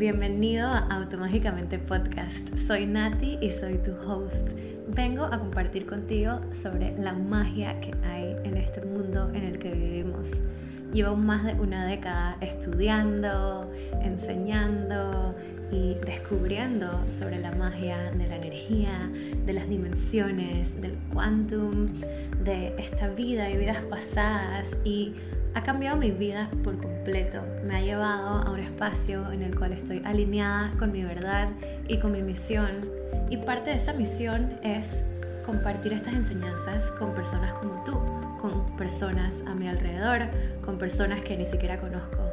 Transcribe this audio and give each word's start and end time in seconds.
Bienvenido 0.00 0.66
a 0.66 0.78
Automágicamente 0.78 1.78
Podcast. 1.78 2.56
Soy 2.56 2.86
Nati 2.86 3.36
y 3.42 3.52
soy 3.52 3.76
tu 3.82 3.92
host. 4.10 4.48
Vengo 4.88 5.24
a 5.24 5.38
compartir 5.38 5.84
contigo 5.84 6.40
sobre 6.54 6.96
la 6.96 7.12
magia 7.12 7.78
que 7.80 7.92
hay 8.02 8.34
en 8.44 8.56
este 8.56 8.80
mundo 8.80 9.28
en 9.34 9.44
el 9.44 9.58
que 9.58 9.72
vivimos. 9.72 10.30
Llevo 10.94 11.16
más 11.16 11.44
de 11.44 11.52
una 11.52 11.84
década 11.84 12.38
estudiando, 12.40 13.70
enseñando 14.00 15.34
y 15.70 15.96
descubriendo 16.06 16.88
sobre 17.10 17.38
la 17.38 17.52
magia 17.52 18.10
de 18.10 18.26
la 18.26 18.36
energía, 18.36 19.10
de 19.44 19.52
las 19.52 19.68
dimensiones, 19.68 20.80
del 20.80 20.96
quantum, 21.12 21.88
de 22.42 22.74
esta 22.78 23.08
vida 23.08 23.50
y 23.50 23.58
vidas 23.58 23.84
pasadas 23.84 24.78
y 24.82 25.12
ha 25.54 25.62
cambiado 25.62 25.96
mi 25.96 26.10
vida 26.10 26.50
por 26.62 26.78
completo. 26.78 27.40
Me 27.64 27.76
ha 27.76 27.80
llevado 27.80 28.42
a 28.42 28.50
un 28.50 28.60
espacio 28.60 29.30
en 29.32 29.42
el 29.42 29.56
cual 29.56 29.72
estoy 29.72 30.02
alineada 30.04 30.72
con 30.78 30.92
mi 30.92 31.02
verdad 31.02 31.48
y 31.88 31.98
con 31.98 32.12
mi 32.12 32.22
misión. 32.22 32.88
Y 33.30 33.38
parte 33.38 33.70
de 33.70 33.76
esa 33.76 33.92
misión 33.92 34.58
es 34.62 35.02
compartir 35.44 35.92
estas 35.92 36.14
enseñanzas 36.14 36.90
con 36.92 37.14
personas 37.14 37.52
como 37.54 37.82
tú, 37.84 37.92
con 38.40 38.76
personas 38.76 39.42
a 39.46 39.54
mi 39.54 39.68
alrededor, 39.68 40.28
con 40.64 40.78
personas 40.78 41.20
que 41.22 41.36
ni 41.36 41.46
siquiera 41.46 41.78
conozco. 41.78 42.30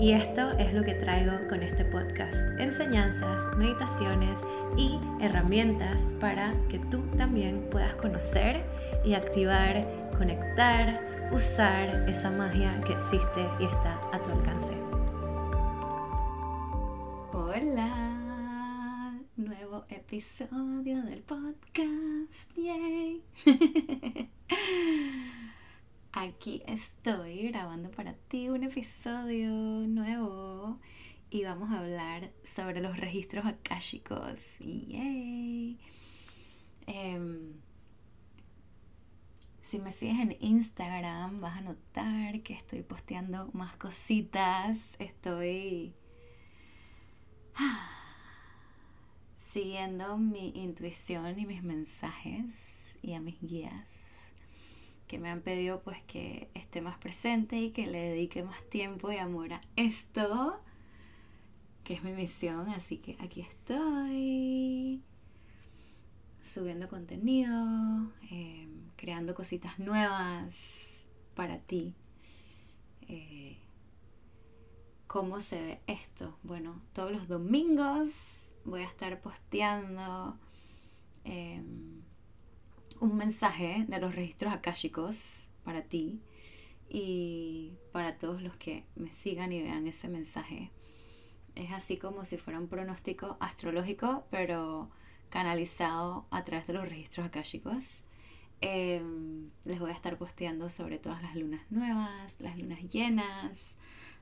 Y 0.00 0.12
esto 0.12 0.52
es 0.52 0.72
lo 0.72 0.82
que 0.82 0.94
traigo 0.94 1.32
con 1.48 1.62
este 1.62 1.84
podcast. 1.84 2.34
Enseñanzas, 2.58 3.42
meditaciones 3.56 4.38
y 4.76 4.98
herramientas 5.20 6.14
para 6.20 6.54
que 6.70 6.78
tú 6.78 7.02
también 7.18 7.66
puedas 7.70 7.94
conocer 7.94 8.62
y 9.04 9.14
activar, 9.14 9.86
conectar, 10.16 11.09
usar 11.32 12.08
esa 12.08 12.30
magia 12.30 12.80
que 12.84 12.92
existe 12.92 13.48
y 13.60 13.64
está 13.64 14.00
a 14.12 14.20
tu 14.20 14.30
alcance. 14.32 14.72
Hola, 17.32 19.16
nuevo 19.36 19.84
episodio 19.88 21.02
del 21.02 21.22
podcast. 21.22 22.56
Yay. 22.56 23.22
Aquí 26.12 26.62
estoy 26.66 27.48
grabando 27.48 27.92
para 27.92 28.14
ti 28.14 28.48
un 28.48 28.64
episodio 28.64 29.50
nuevo 29.50 30.80
y 31.30 31.44
vamos 31.44 31.70
a 31.70 31.78
hablar 31.78 32.32
sobre 32.42 32.80
los 32.80 32.96
registros 32.96 33.46
akáshicos. 33.46 34.58
Yay. 34.58 35.78
Em, 36.88 37.52
si 39.70 39.78
me 39.78 39.92
sigues 39.92 40.18
en 40.18 40.36
Instagram 40.40 41.40
vas 41.40 41.58
a 41.58 41.60
notar 41.60 42.40
que 42.42 42.54
estoy 42.54 42.82
posteando 42.82 43.50
más 43.52 43.76
cositas. 43.76 44.96
Estoy 44.98 45.94
siguiendo 49.36 50.18
mi 50.18 50.48
intuición 50.56 51.38
y 51.38 51.46
mis 51.46 51.62
mensajes 51.62 52.96
y 53.00 53.12
a 53.12 53.20
mis 53.20 53.40
guías 53.40 53.88
que 55.06 55.20
me 55.20 55.30
han 55.30 55.40
pedido 55.40 55.82
pues 55.82 56.02
que 56.02 56.48
esté 56.54 56.80
más 56.80 56.98
presente 56.98 57.56
y 57.56 57.70
que 57.70 57.86
le 57.86 57.98
dedique 58.00 58.42
más 58.42 58.68
tiempo 58.70 59.12
y 59.12 59.18
amor 59.18 59.52
a 59.52 59.60
esto 59.76 60.60
que 61.84 61.94
es 61.94 62.02
mi 62.02 62.12
misión 62.12 62.70
así 62.70 62.96
que 62.96 63.16
aquí 63.20 63.42
estoy 63.42 65.00
subiendo 66.44 66.88
contenido 66.88 68.10
eh, 68.30 68.68
creando 68.96 69.34
cositas 69.34 69.78
nuevas 69.78 70.98
para 71.34 71.58
ti. 71.58 71.94
Eh, 73.08 73.56
¿Cómo 75.06 75.40
se 75.40 75.60
ve 75.60 75.80
esto? 75.86 76.38
Bueno, 76.42 76.80
todos 76.92 77.10
los 77.10 77.26
domingos 77.26 78.52
voy 78.64 78.82
a 78.82 78.88
estar 78.88 79.20
posteando 79.20 80.38
em, 81.24 82.02
un 83.00 83.16
mensaje 83.16 83.86
de 83.88 83.98
los 83.98 84.14
registros 84.14 84.52
akáshicos 84.52 85.46
para 85.64 85.82
ti 85.82 86.20
y 86.88 87.72
para 87.92 88.18
todos 88.18 88.42
los 88.42 88.56
que 88.56 88.84
me 88.94 89.10
sigan 89.10 89.52
y 89.52 89.62
vean 89.62 89.86
ese 89.86 90.08
mensaje. 90.08 90.70
Es 91.54 91.72
así 91.72 91.96
como 91.96 92.24
si 92.24 92.36
fuera 92.36 92.60
un 92.60 92.68
pronóstico 92.68 93.36
astrológico, 93.40 94.26
pero 94.30 94.90
canalizado 95.30 96.26
a 96.30 96.44
través 96.44 96.66
de 96.66 96.74
los 96.74 96.88
registros 96.88 97.26
akáshicos. 97.26 98.02
Em, 98.60 99.46
les 99.64 99.80
voy 99.80 99.90
a 99.90 99.94
estar 99.94 100.18
posteando 100.18 100.68
sobre 100.68 100.98
todas 100.98 101.22
las 101.22 101.34
lunas 101.34 101.62
nuevas, 101.70 102.38
las 102.40 102.58
lunas 102.58 102.80
llenas. 102.92 103.76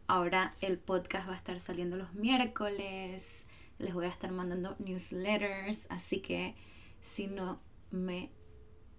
Ahora 0.07 0.55
el 0.61 0.79
podcast 0.79 1.29
va 1.29 1.33
a 1.33 1.37
estar 1.37 1.59
saliendo 1.61 1.97
los 1.97 2.15
miércoles. 2.15 3.45
Les 3.79 3.95
voy 3.95 4.07
a 4.07 4.11
estar 4.11 4.31
mandando 4.31 4.77
newsletters. 4.79 5.87
Así 5.91 6.21
que 6.21 6.55
si 7.03 7.27
no 7.27 7.61
me 7.91 8.31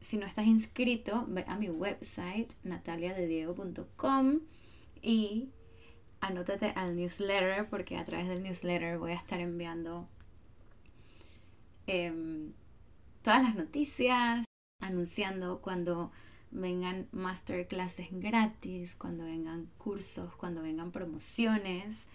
si 0.02 0.18
no 0.18 0.26
estás 0.26 0.46
inscrito, 0.46 1.26
ve 1.28 1.44
a 1.47 1.56
mi 1.56 1.70
website 1.70 2.53
nataliadediego.com 2.64 4.40
y 5.02 5.50
anótate 6.22 6.72
al 6.76 6.96
newsletter 6.96 7.70
porque 7.70 7.97
a 7.97 8.03
través 8.03 8.28
del 8.28 8.44
newsletter 8.44 8.97
voy 8.97 9.12
a 9.12 9.16
estar 9.16 9.40
enviando 9.40 10.08
em, 11.90 12.54
todas 13.24 13.42
las 13.42 13.56
noticias, 13.56 14.46
anunciando 14.80 15.60
cuando 15.60 16.12
vengan 16.52 17.08
masterclasses 17.12 18.10
gratis, 18.12 18.96
cuando 18.96 19.26
vengan 19.26 19.72
cursos, 19.80 20.36
cuando 20.36 20.62
vengan 20.62 20.92
promociones. 20.92 22.06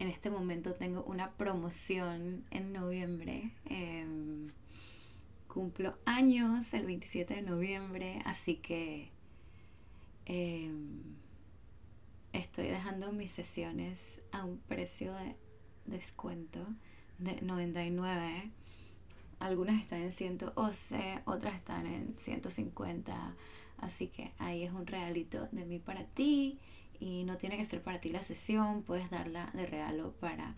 En 0.00 0.08
este 0.08 0.28
momento 0.28 0.74
tengo 0.74 1.04
una 1.04 1.30
promoción 1.30 2.44
en 2.50 2.72
noviembre. 2.72 3.52
Em, 3.66 4.50
cumplo 5.46 5.96
años 6.04 6.74
el 6.74 6.86
27 6.86 7.34
de 7.34 7.42
noviembre, 7.42 8.22
así 8.24 8.56
que 8.56 9.10
em, 10.26 11.00
estoy 12.32 12.66
dejando 12.66 13.12
mis 13.12 13.30
sesiones 13.30 14.20
a 14.32 14.44
un 14.44 14.58
precio 14.58 15.14
de 15.14 15.36
descuento 15.86 16.66
de 17.18 17.40
99 17.40 18.50
algunas 19.42 19.80
están 19.80 20.02
en 20.02 20.12
111, 20.12 21.22
otras 21.24 21.54
están 21.54 21.86
en 21.86 22.14
150. 22.16 23.34
Así 23.78 24.06
que 24.06 24.32
ahí 24.38 24.62
es 24.62 24.72
un 24.72 24.86
realito 24.86 25.48
de 25.50 25.64
mí 25.64 25.78
para 25.78 26.04
ti. 26.04 26.58
Y 27.00 27.24
no 27.24 27.36
tiene 27.36 27.56
que 27.56 27.64
ser 27.64 27.82
para 27.82 28.00
ti 28.00 28.10
la 28.10 28.22
sesión, 28.22 28.82
puedes 28.84 29.10
darla 29.10 29.50
de 29.54 29.66
regalo 29.66 30.12
para 30.20 30.54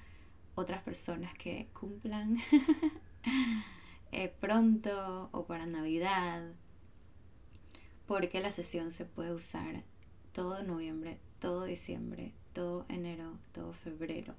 otras 0.55 0.83
personas 0.83 1.33
que 1.35 1.69
cumplan 1.73 2.39
eh, 4.13 4.33
pronto 4.41 5.31
o 5.33 5.47
para 5.47 5.65
Navidad. 5.65 6.53
Porque 8.07 8.41
la 8.41 8.51
sesión 8.51 8.93
se 8.93 9.07
puede 9.07 9.33
usar 9.33 9.83
todo 10.33 10.63
noviembre, 10.63 11.19
todo 11.41 11.65
diciembre, 11.65 12.35
todo 12.53 12.85
enero, 12.91 13.39
todo 13.53 13.73
febrero. 13.73 14.35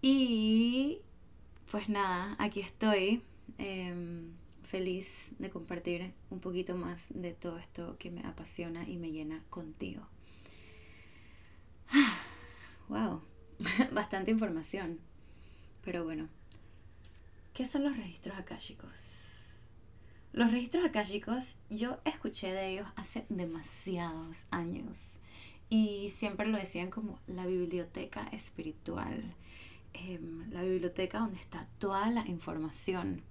Y 0.00 1.00
pues 1.70 1.88
nada, 1.88 2.34
aquí 2.38 2.60
estoy 2.60 3.22
em, 3.58 4.32
feliz 4.64 5.30
de 5.38 5.50
compartir 5.50 6.12
un 6.30 6.40
poquito 6.40 6.74
más 6.76 7.06
de 7.10 7.32
todo 7.32 7.58
esto 7.58 7.96
que 7.98 8.10
me 8.10 8.26
apasiona 8.26 8.88
y 8.88 8.96
me 8.96 9.12
llena 9.12 9.42
contigo. 9.50 10.06
Wow, 12.88 13.22
bastante 13.92 14.32
información. 14.32 14.98
Pero 15.84 16.02
bueno, 16.02 16.28
¿qué 17.54 17.64
son 17.64 17.84
los 17.84 17.96
registros 17.96 18.36
akáshicos? 18.36 19.54
Los 20.32 20.50
registros 20.50 20.84
akáshicos 20.84 21.58
yo 21.70 22.00
escuché 22.04 22.52
de 22.52 22.72
ellos 22.72 22.88
hace 22.96 23.26
demasiados 23.28 24.44
años 24.50 25.12
y 25.68 26.10
siempre 26.10 26.48
lo 26.48 26.58
decían 26.58 26.90
como 26.90 27.20
la 27.28 27.46
biblioteca 27.46 28.26
espiritual 28.32 29.22
Em, 29.92 30.50
la 30.50 30.62
biblioteca 30.62 31.18
donde 31.18 31.40
está 31.40 31.66
toda 31.78 32.10
la 32.10 32.26
información. 32.26 33.22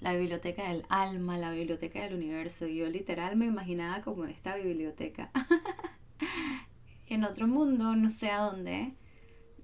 La 0.00 0.14
biblioteca 0.14 0.68
del 0.68 0.84
alma, 0.88 1.38
la 1.38 1.50
biblioteca 1.50 2.02
del 2.02 2.14
universo. 2.14 2.66
Yo 2.66 2.88
literal 2.88 3.36
me 3.36 3.46
imaginaba 3.46 4.02
como 4.02 4.24
esta 4.26 4.56
biblioteca. 4.56 5.30
en 7.08 7.24
otro 7.24 7.48
mundo, 7.48 7.96
no 7.96 8.08
sé 8.10 8.30
a 8.30 8.40
dónde, 8.40 8.92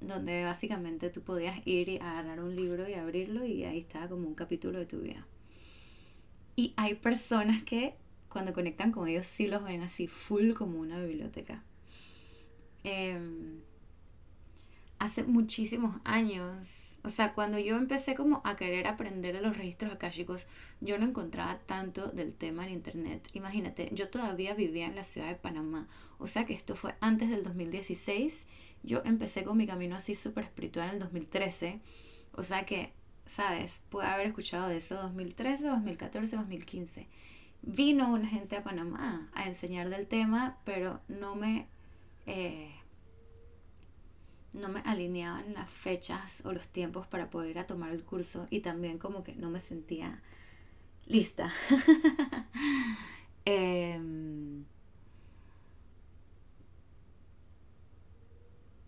donde 0.00 0.44
básicamente 0.44 1.10
tú 1.10 1.22
podías 1.22 1.64
ir 1.66 1.88
y 1.88 1.98
agarrar 1.98 2.40
un 2.40 2.56
libro 2.56 2.88
y 2.88 2.94
abrirlo 2.94 3.44
y 3.44 3.64
ahí 3.64 3.78
estaba 3.78 4.08
como 4.08 4.26
un 4.26 4.34
capítulo 4.34 4.80
de 4.80 4.86
tu 4.86 5.00
vida. 5.00 5.26
Y 6.56 6.74
hay 6.76 6.94
personas 6.96 7.62
que 7.62 7.94
cuando 8.28 8.52
conectan 8.52 8.90
con 8.90 9.06
ellos 9.06 9.26
sí 9.26 9.46
los 9.46 9.62
ven 9.62 9.82
así 9.82 10.08
full 10.08 10.52
como 10.54 10.80
una 10.80 11.00
biblioteca. 11.00 11.62
Eh, 12.82 13.18
hace 14.98 15.22
muchísimos 15.24 15.96
años. 16.04 16.98
O 17.02 17.10
sea, 17.10 17.34
cuando 17.34 17.58
yo 17.58 17.76
empecé 17.76 18.14
como 18.14 18.40
a 18.44 18.56
querer 18.56 18.86
aprender 18.86 19.34
de 19.34 19.42
los 19.42 19.56
registros 19.56 19.92
akáshicos, 19.92 20.46
yo 20.80 20.98
no 20.98 21.06
encontraba 21.06 21.58
tanto 21.66 22.08
del 22.08 22.32
tema 22.32 22.66
en 22.66 22.72
internet. 22.72 23.28
Imagínate, 23.34 23.90
yo 23.92 24.08
todavía 24.08 24.54
vivía 24.54 24.86
en 24.86 24.96
la 24.96 25.04
ciudad 25.04 25.28
de 25.28 25.34
Panamá. 25.34 25.88
O 26.18 26.26
sea 26.26 26.46
que 26.46 26.54
esto 26.54 26.76
fue 26.76 26.94
antes 27.00 27.30
del 27.30 27.44
2016. 27.44 28.46
Yo 28.82 29.02
empecé 29.04 29.44
con 29.44 29.56
mi 29.56 29.66
camino 29.66 29.96
así 29.96 30.14
súper 30.14 30.44
espiritual 30.44 30.88
en 30.88 30.94
el 30.94 31.00
2013. 31.00 31.80
O 32.32 32.42
sea 32.42 32.64
que, 32.64 32.92
¿sabes? 33.26 33.82
Pude 33.90 34.06
haber 34.06 34.26
escuchado 34.26 34.68
de 34.68 34.78
eso 34.78 34.96
2013, 34.96 35.66
2014, 35.66 36.36
2015. 36.36 37.08
Vino 37.62 38.12
una 38.12 38.28
gente 38.28 38.56
a 38.56 38.62
Panamá 38.62 39.30
a 39.34 39.46
enseñar 39.46 39.88
del 39.88 40.06
tema, 40.06 40.58
pero 40.64 41.00
no 41.08 41.34
me... 41.34 41.66
Eh, 42.26 42.70
no 44.54 44.68
me 44.68 44.80
alineaban 44.80 45.52
las 45.52 45.68
fechas 45.70 46.42
o 46.44 46.52
los 46.52 46.68
tiempos 46.68 47.06
para 47.06 47.28
poder 47.28 47.58
a 47.58 47.66
tomar 47.66 47.90
el 47.92 48.04
curso 48.04 48.46
y 48.50 48.60
también 48.60 48.98
como 48.98 49.24
que 49.24 49.34
no 49.34 49.50
me 49.50 49.60
sentía 49.60 50.22
lista. 51.06 51.52
Em, 53.46 54.64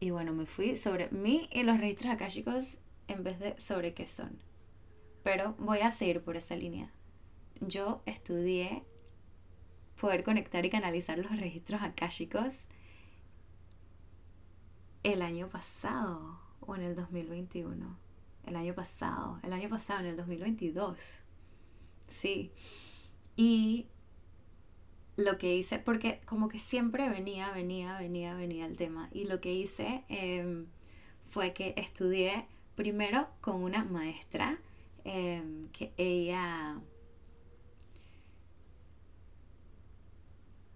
y 0.01 0.11
bueno, 0.11 0.33
me 0.33 0.47
fui 0.47 0.79
sobre 0.79 1.11
mí 1.11 1.47
y 1.53 1.63
los 1.63 1.79
registros 1.79 2.15
akáshicos 2.15 2.79
en 3.07 3.23
vez 3.23 3.39
de 3.39 3.61
sobre 3.61 3.93
qué 3.93 4.09
son. 4.09 4.39
Pero 5.23 5.55
voy 5.59 5.81
a 5.81 5.91
seguir 5.91 6.23
por 6.23 6.39
esa 6.39 6.57
línea. 6.57 6.91
Yo 7.61 8.03
estudié 8.07 8.85
poder 10.01 10.25
conectar 10.25 10.65
y 10.65 10.71
canalizar 10.71 11.19
los 11.19 11.39
registros 11.39 11.83
akáshicos 11.83 12.67
el 15.13 15.23
año 15.23 15.49
pasado 15.49 16.41
o 16.61 16.75
en 16.75 16.83
el 16.83 16.97
2021. 16.97 17.97
El 18.45 18.57
año 18.57 18.75
pasado, 18.75 19.39
el 19.45 19.53
año 19.53 19.69
pasado, 19.69 20.01
en 20.01 20.07
el 20.07 20.17
2022. 20.17 21.21
Sí. 22.09 22.51
Y 23.37 23.87
lo 25.17 25.39
que 25.39 25.55
hice, 25.55 25.79
porque 25.79 26.21
como 26.27 26.49
que 26.49 26.59
siempre 26.59 27.09
venía, 27.09 27.53
venía, 27.53 27.97
venía, 27.99 28.35
venía 28.35 28.67
el 28.67 28.77
tema. 28.77 29.09
Y 29.13 29.25
lo 29.25 29.41
que 29.41 29.55
hice 29.55 30.05
em, 30.09 30.67
fue 31.23 31.53
que 31.53 31.75
estudié 31.77 32.47
primero 32.75 33.29
con 33.41 33.63
una 33.63 33.85
maestra 33.85 34.59
em, 35.05 35.69
que 35.69 35.93
ella 35.97 36.81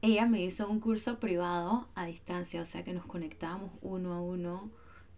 ella 0.02 0.26
me 0.26 0.42
hizo 0.42 0.68
un 0.68 0.80
curso 0.80 1.18
privado 1.18 1.88
a 1.94 2.06
distancia, 2.06 2.62
o 2.62 2.66
sea 2.66 2.84
que 2.84 2.92
nos 2.92 3.06
conectábamos 3.06 3.70
uno 3.82 4.14
a 4.14 4.20
uno, 4.20 4.70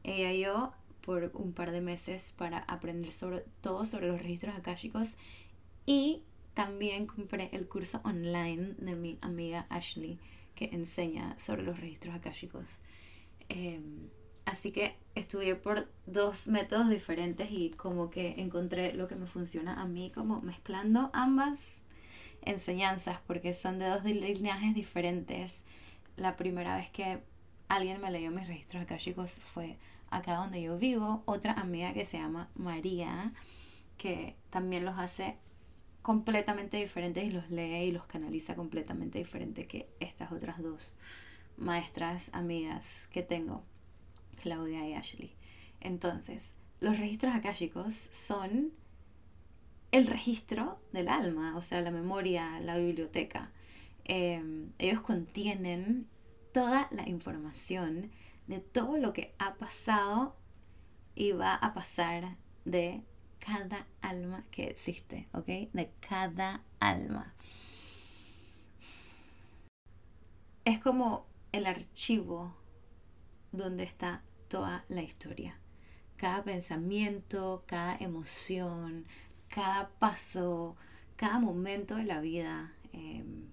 ella 0.02 0.32
y 0.32 0.40
yo, 0.40 0.73
por 1.02 1.31
un 1.34 1.52
par 1.52 1.73
de 1.73 1.81
meses 1.81 2.32
para 2.37 2.58
aprender 2.58 3.12
sobre 3.12 3.44
todo 3.61 3.84
sobre 3.84 4.08
los 4.08 4.20
registros 4.20 4.56
akáshicos 4.56 5.17
y 5.84 6.23
también 6.55 7.06
compré 7.06 7.50
el 7.52 7.69
curso 7.69 8.00
online 8.05 8.75
de 8.79 8.94
mi 8.94 9.19
amiga 9.20 9.67
Ashley 9.69 10.19
que 10.55 10.67
enseña 10.67 11.38
sobre 11.38 11.62
los 11.62 11.81
registros 11.81 12.14
akáshicos. 12.14 12.78
Em, 13.49 14.08
así 14.44 14.70
que 14.70 14.96
estudié 15.14 15.56
por 15.56 15.88
dos 16.06 16.46
métodos 16.46 16.88
diferentes 16.88 17.50
y 17.50 17.70
como 17.70 18.11
que 18.11 18.35
encontré 18.38 18.93
lo 18.93 19.08
que 19.08 19.17
me 19.17 19.26
funciona 19.26 19.81
a 19.81 19.87
mí, 19.87 20.11
como 20.11 20.40
mezclando 20.40 21.11
ambas 21.12 21.82
enseñanzas 22.44 23.18
porque 23.26 23.54
son 23.54 23.78
de 23.78 23.86
dos 23.88 24.04
linajes 24.04 24.74
diferentes. 24.74 25.62
La 26.16 26.36
primera 26.36 26.76
vez 26.76 26.90
que 26.90 27.22
alguien 27.68 28.00
me 28.00 28.10
leyó 28.10 28.30
mis 28.30 28.46
registros 28.46 28.82
akashicos 28.82 29.30
fue 29.32 29.78
acá 30.10 30.34
donde 30.36 30.60
yo 30.60 30.78
vivo, 30.78 31.22
otra 31.24 31.52
amiga 31.54 31.92
que 31.94 32.04
se 32.04 32.18
llama 32.18 32.50
María, 32.54 33.32
que 33.96 34.36
también 34.50 34.84
los 34.84 34.98
hace 34.98 35.36
completamente 36.02 36.76
diferentes 36.76 37.24
y 37.24 37.30
los 37.30 37.50
lee 37.50 37.84
y 37.84 37.92
los 37.92 38.04
canaliza 38.06 38.54
completamente 38.56 39.18
diferente 39.18 39.66
que 39.66 39.88
estas 40.00 40.32
otras 40.32 40.60
dos 40.60 40.94
maestras 41.56 42.28
amigas 42.32 43.08
que 43.10 43.22
tengo, 43.22 43.62
Claudia 44.42 44.86
y 44.88 44.94
Ashley. 44.94 45.34
Entonces, 45.80 46.52
los 46.80 46.98
registros 46.98 47.34
akashicos 47.34 47.94
son 48.10 48.72
el 49.92 50.06
registro 50.06 50.80
del 50.92 51.08
alma, 51.08 51.56
o 51.56 51.62
sea, 51.62 51.80
la 51.82 51.90
memoria, 51.90 52.58
la 52.60 52.76
biblioteca. 52.78 53.52
Em, 54.04 54.72
ellos 54.78 55.02
contienen 55.02 56.08
toda 56.52 56.88
la 56.90 57.08
información 57.08 58.10
de 58.46 58.58
todo 58.58 58.96
lo 58.96 59.12
que 59.12 59.34
ha 59.38 59.54
pasado 59.54 60.34
y 61.14 61.32
va 61.32 61.54
a 61.54 61.74
pasar 61.74 62.36
de 62.64 63.04
cada 63.38 63.86
alma 64.00 64.44
que 64.50 64.64
existe, 64.64 65.28
¿ok? 65.34 65.46
De 65.72 65.92
cada 66.00 66.64
alma. 66.80 67.34
Es 70.64 70.78
como 70.78 71.26
el 71.52 71.66
archivo 71.66 72.56
donde 73.52 73.84
está 73.84 74.22
toda 74.48 74.84
la 74.88 75.02
historia. 75.02 75.58
Cada 76.16 76.44
pensamiento, 76.44 77.64
cada 77.66 77.96
emoción, 77.96 79.06
cada 79.52 79.90
paso, 79.99 80.76
cada 81.16 81.38
momento 81.38 81.96
de 81.96 82.04
la 82.04 82.20
vida, 82.20 82.72
em, 82.93 83.44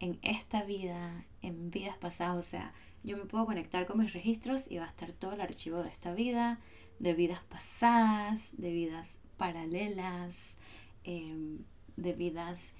en 0.00 0.18
esta 0.22 0.62
vida, 0.64 1.24
en 1.40 1.70
vidas 1.70 1.96
pasadas, 1.96 2.36
o 2.36 2.48
sea, 2.48 2.72
yo 3.02 3.16
me 3.16 3.24
puedo 3.24 3.46
conectar 3.46 3.86
con 3.86 3.98
mis 3.98 4.12
registros 4.12 4.70
y 4.70 4.76
va 4.76 4.84
a 4.84 4.88
estar 4.88 5.12
todo 5.12 5.32
el 5.32 5.40
archivo 5.40 5.82
de 5.82 5.88
esta 5.88 6.12
vida, 6.12 6.60
de 6.98 7.14
vidas 7.14 7.42
pasadas, 7.44 8.50
de 8.58 8.70
vidas 8.70 9.18
paralelas, 9.38 10.56
em, 11.04 11.64
de 11.96 12.12
vidas 12.12 12.72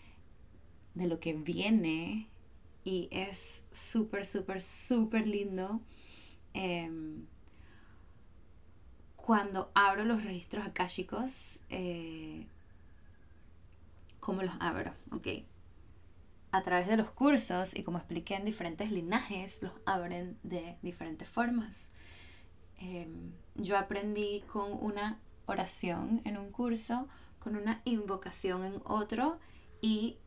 de 0.95 1.07
lo 1.07 1.19
que 1.19 1.33
viene 1.33 2.29
y 2.85 3.09
es 3.11 3.65
súper, 3.73 4.27
súper, 4.27 4.61
súper 4.61 5.27
lindo. 5.27 5.81
Em, 6.53 7.27
cuando 9.23 9.71
abro 9.75 10.05
los 10.05 10.25
registros 10.25 10.67
akáshicos, 10.67 11.61
eh, 11.71 12.45
¿cómo 14.19 14.43
los 14.43 14.55
abro? 14.59 14.93
Ok. 15.13 15.29
A 16.51 16.63
través 16.65 16.89
de 16.89 16.97
los 16.97 17.09
cursos 17.13 17.75
y 17.77 17.85
como 17.85 17.99
expliqué 17.99 18.35
en 18.35 18.45
diferentes 18.45 18.91
linajes, 18.91 19.63
los 19.63 19.73
abren 19.87 20.37
de 20.43 20.77
diferentes 20.83 21.29
formas. 21.29 21.89
Em, 22.79 23.33
yo 23.55 23.79
aprendí 23.79 24.43
con 24.53 24.73
una 24.73 25.21
oración 25.47 26.21
en 26.25 26.37
un 26.37 26.51
curso, 26.51 27.09
con 27.39 27.55
una 27.55 27.81
invocación 27.85 28.65
en 28.65 28.83
otro 28.85 29.39
y 29.81 30.19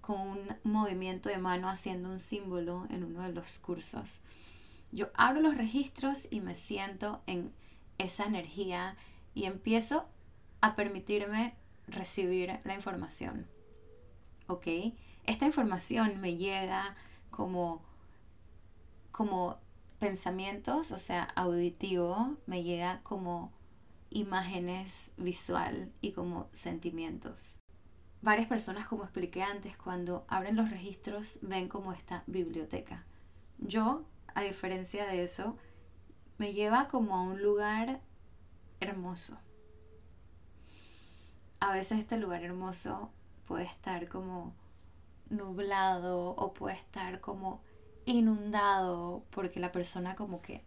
con 0.00 0.18
un 0.18 0.56
movimiento 0.64 1.28
de 1.28 1.36
mano 1.36 1.68
haciendo 1.68 2.08
un 2.08 2.20
símbolo 2.20 2.86
en 2.88 3.04
uno 3.04 3.22
de 3.22 3.34
los 3.34 3.58
cursos. 3.58 4.18
Yo 4.92 5.10
abro 5.14 5.42
los 5.42 5.58
registros 5.58 6.26
y 6.30 6.40
me 6.40 6.54
siento 6.54 7.20
en 7.26 7.52
esa 8.00 8.24
energía 8.24 8.96
y 9.34 9.44
empiezo 9.44 10.06
a 10.60 10.74
permitirme 10.74 11.54
recibir 11.86 12.60
la 12.64 12.74
información. 12.74 13.46
¿Ok? 14.46 14.66
Esta 15.24 15.46
información 15.46 16.20
me 16.20 16.36
llega 16.36 16.96
como, 17.30 17.82
como 19.12 19.58
pensamientos, 19.98 20.90
o 20.90 20.98
sea, 20.98 21.24
auditivo, 21.36 22.36
me 22.46 22.62
llega 22.62 23.00
como 23.02 23.52
imágenes 24.10 25.12
visual 25.16 25.92
y 26.00 26.12
como 26.12 26.48
sentimientos. 26.52 27.58
Varias 28.22 28.48
personas, 28.48 28.86
como 28.86 29.04
expliqué 29.04 29.42
antes, 29.42 29.76
cuando 29.76 30.26
abren 30.28 30.56
los 30.56 30.70
registros 30.70 31.38
ven 31.42 31.68
como 31.68 31.92
esta 31.92 32.24
biblioteca. 32.26 33.06
Yo, 33.58 34.04
a 34.34 34.42
diferencia 34.42 35.06
de 35.06 35.22
eso, 35.22 35.56
me 36.40 36.54
lleva 36.54 36.88
como 36.88 37.16
a 37.16 37.20
un 37.20 37.42
lugar 37.42 38.00
hermoso. 38.80 39.36
A 41.60 41.70
veces 41.74 41.98
este 41.98 42.16
lugar 42.16 42.42
hermoso 42.42 43.10
puede 43.44 43.64
estar 43.64 44.08
como 44.08 44.54
nublado 45.28 46.30
o 46.30 46.54
puede 46.54 46.76
estar 46.76 47.20
como 47.20 47.60
inundado 48.06 49.22
porque 49.28 49.60
la 49.60 49.70
persona 49.70 50.16
como 50.16 50.40
que 50.40 50.62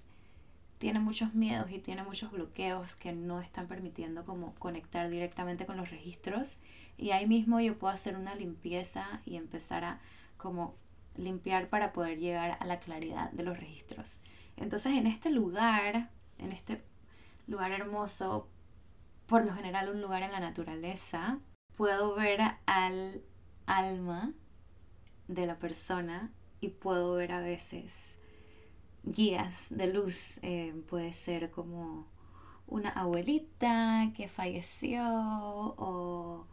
tiene 0.77 0.99
muchos 0.99 1.33
miedos 1.33 1.71
y 1.71 1.79
tiene 1.79 2.03
muchos 2.03 2.31
bloqueos 2.31 2.95
que 2.95 3.11
no 3.11 3.41
están 3.41 3.65
permitiendo 3.65 4.25
como 4.25 4.53
conectar 4.59 5.09
directamente 5.09 5.65
con 5.65 5.77
los 5.77 5.89
registros 5.89 6.59
y 6.99 7.09
ahí 7.09 7.25
mismo 7.25 7.59
yo 7.59 7.79
puedo 7.79 7.91
hacer 7.91 8.15
una 8.15 8.35
limpieza 8.35 9.21
y 9.25 9.37
empezar 9.37 9.85
a 9.85 10.01
como 10.37 10.75
limpiar 11.15 11.67
para 11.69 11.93
poder 11.93 12.19
llegar 12.19 12.57
a 12.59 12.65
la 12.67 12.79
claridad 12.79 13.31
de 13.31 13.41
los 13.41 13.59
registros. 13.59 14.19
Entonces 14.57 14.93
en 14.93 15.07
este 15.07 15.29
lugar, 15.29 16.09
en 16.37 16.51
este 16.51 16.83
lugar 17.47 17.71
hermoso, 17.71 18.47
por 19.27 19.45
lo 19.45 19.53
general 19.53 19.89
un 19.89 20.01
lugar 20.01 20.23
en 20.23 20.31
la 20.31 20.39
naturaleza, 20.39 21.39
puedo 21.75 22.15
ver 22.15 22.41
al 22.65 23.21
alma 23.65 24.33
de 25.27 25.45
la 25.45 25.57
persona 25.57 26.31
y 26.61 26.69
puedo 26.69 27.13
ver 27.13 27.31
a 27.31 27.41
veces 27.41 28.19
guías 29.03 29.67
de 29.69 29.87
luz. 29.87 30.39
Eh, 30.41 30.73
puede 30.89 31.13
ser 31.13 31.51
como 31.51 32.07
una 32.67 32.89
abuelita 32.89 34.11
que 34.15 34.27
falleció 34.29 35.03
o 35.05 36.47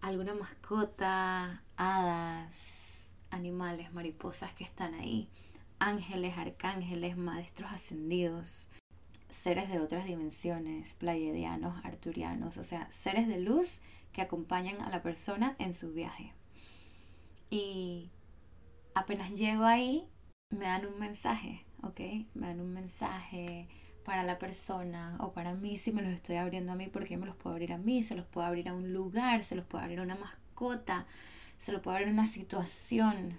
alguna 0.00 0.34
mascota, 0.34 1.62
hadas, 1.76 3.04
animales, 3.30 3.92
mariposas 3.92 4.52
que 4.54 4.64
están 4.64 4.94
ahí, 4.94 5.28
ángeles, 5.78 6.36
arcángeles, 6.38 7.16
maestros 7.16 7.72
ascendidos, 7.72 8.68
seres 9.28 9.68
de 9.68 9.80
otras 9.80 10.06
dimensiones, 10.06 10.94
playedianos, 10.94 11.84
arturianos, 11.84 12.56
o 12.56 12.64
sea, 12.64 12.90
seres 12.92 13.28
de 13.28 13.40
luz 13.40 13.80
que 14.12 14.22
acompañan 14.22 14.80
a 14.80 14.90
la 14.90 15.02
persona 15.02 15.56
en 15.58 15.74
su 15.74 15.92
viaje. 15.92 16.32
Y 17.50 18.10
apenas 18.94 19.32
llego 19.32 19.64
ahí, 19.64 20.08
me 20.50 20.66
dan 20.66 20.86
un 20.86 20.98
mensaje, 20.98 21.64
¿ok? 21.82 22.00
Me 22.34 22.46
dan 22.46 22.60
un 22.60 22.72
mensaje 22.72 23.68
para 24.04 24.22
la 24.22 24.38
persona 24.38 25.16
o 25.20 25.32
para 25.32 25.54
mí 25.54 25.78
si 25.78 25.92
me 25.92 26.02
los 26.02 26.12
estoy 26.12 26.36
abriendo 26.36 26.72
a 26.72 26.76
mí, 26.76 26.88
porque 26.88 27.16
me 27.16 27.26
los 27.26 27.36
puedo 27.36 27.54
abrir 27.54 27.72
a 27.72 27.78
mí, 27.78 28.02
se 28.02 28.14
los 28.14 28.26
puedo 28.26 28.46
abrir 28.46 28.68
a 28.68 28.74
un 28.74 28.92
lugar, 28.92 29.42
se 29.42 29.56
los 29.56 29.64
puedo 29.64 29.82
abrir 29.82 29.98
a 29.98 30.02
una 30.02 30.14
mascota, 30.14 31.06
se 31.58 31.72
los 31.72 31.80
puedo 31.80 31.96
abrir 31.96 32.08
a 32.08 32.12
una 32.12 32.26
situación. 32.26 33.38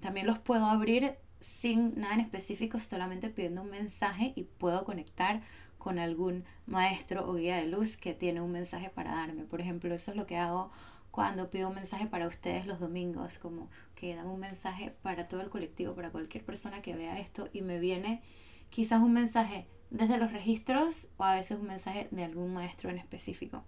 También 0.00 0.26
los 0.26 0.38
puedo 0.38 0.66
abrir 0.66 1.16
sin 1.40 1.98
nada 1.98 2.14
en 2.14 2.20
específico, 2.20 2.80
solamente 2.80 3.28
pidiendo 3.28 3.62
un 3.62 3.70
mensaje 3.70 4.32
y 4.36 4.44
puedo 4.44 4.84
conectar 4.84 5.42
con 5.78 5.98
algún 5.98 6.44
maestro 6.66 7.28
o 7.28 7.34
guía 7.34 7.56
de 7.56 7.66
luz 7.66 7.96
que 7.96 8.14
tiene 8.14 8.40
un 8.40 8.52
mensaje 8.52 8.90
para 8.90 9.14
darme. 9.14 9.44
Por 9.44 9.60
ejemplo, 9.60 9.94
eso 9.94 10.10
es 10.10 10.16
lo 10.16 10.26
que 10.26 10.36
hago 10.36 10.70
cuando 11.10 11.50
pido 11.50 11.68
un 11.68 11.74
mensaje 11.74 12.06
para 12.06 12.28
ustedes 12.28 12.66
los 12.66 12.80
domingos, 12.80 13.38
como 13.38 13.68
que 13.94 14.14
dan 14.14 14.26
un 14.26 14.40
mensaje 14.40 14.94
para 15.02 15.28
todo 15.28 15.40
el 15.40 15.50
colectivo, 15.50 15.94
para 15.94 16.10
cualquier 16.10 16.44
persona 16.44 16.82
que 16.82 16.94
vea 16.94 17.18
esto 17.18 17.48
y 17.52 17.62
me 17.62 17.78
viene 17.78 18.22
quizás 18.70 19.00
un 19.00 19.12
mensaje 19.12 19.66
desde 19.90 20.18
los 20.18 20.32
registros 20.32 21.08
o 21.16 21.24
a 21.24 21.34
veces 21.34 21.58
un 21.58 21.66
mensaje 21.66 22.08
de 22.10 22.24
algún 22.24 22.52
maestro 22.52 22.90
en 22.90 22.98
específico. 22.98 23.64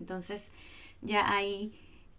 Entonces 0.00 0.52
ya 1.02 1.30
ahí 1.32 1.72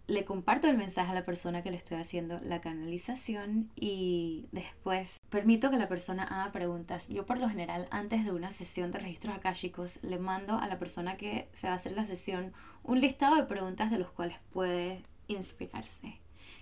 le 0.06 0.24
comparto 0.24 0.68
el 0.68 0.76
mensaje 0.76 1.10
a 1.10 1.14
la 1.14 1.24
persona 1.24 1.62
que 1.62 1.70
le 1.70 1.76
estoy 1.76 1.98
haciendo 1.98 2.38
la 2.40 2.60
canalización 2.60 3.70
y 3.74 4.46
después 4.52 5.18
permito 5.30 5.70
que 5.70 5.76
la 5.76 5.88
persona 5.88 6.22
haga 6.24 6.52
preguntas. 6.52 7.08
Yo 7.08 7.26
por 7.26 7.38
lo 7.38 7.48
general 7.48 7.88
antes 7.90 8.24
de 8.24 8.32
una 8.32 8.52
sesión 8.52 8.92
de 8.92 9.00
registros 9.00 9.36
akáshicos 9.36 9.98
le 10.02 10.18
mando 10.18 10.58
a 10.58 10.68
la 10.68 10.78
persona 10.78 11.16
que 11.16 11.48
se 11.52 11.66
va 11.66 11.72
a 11.72 11.76
hacer 11.76 11.92
la 11.92 12.04
sesión 12.04 12.52
un 12.84 13.00
listado 13.00 13.36
de 13.36 13.44
preguntas 13.44 13.90
de 13.90 13.98
los 13.98 14.10
cuales 14.10 14.38
puede 14.52 15.02
inspirarse. 15.26 16.20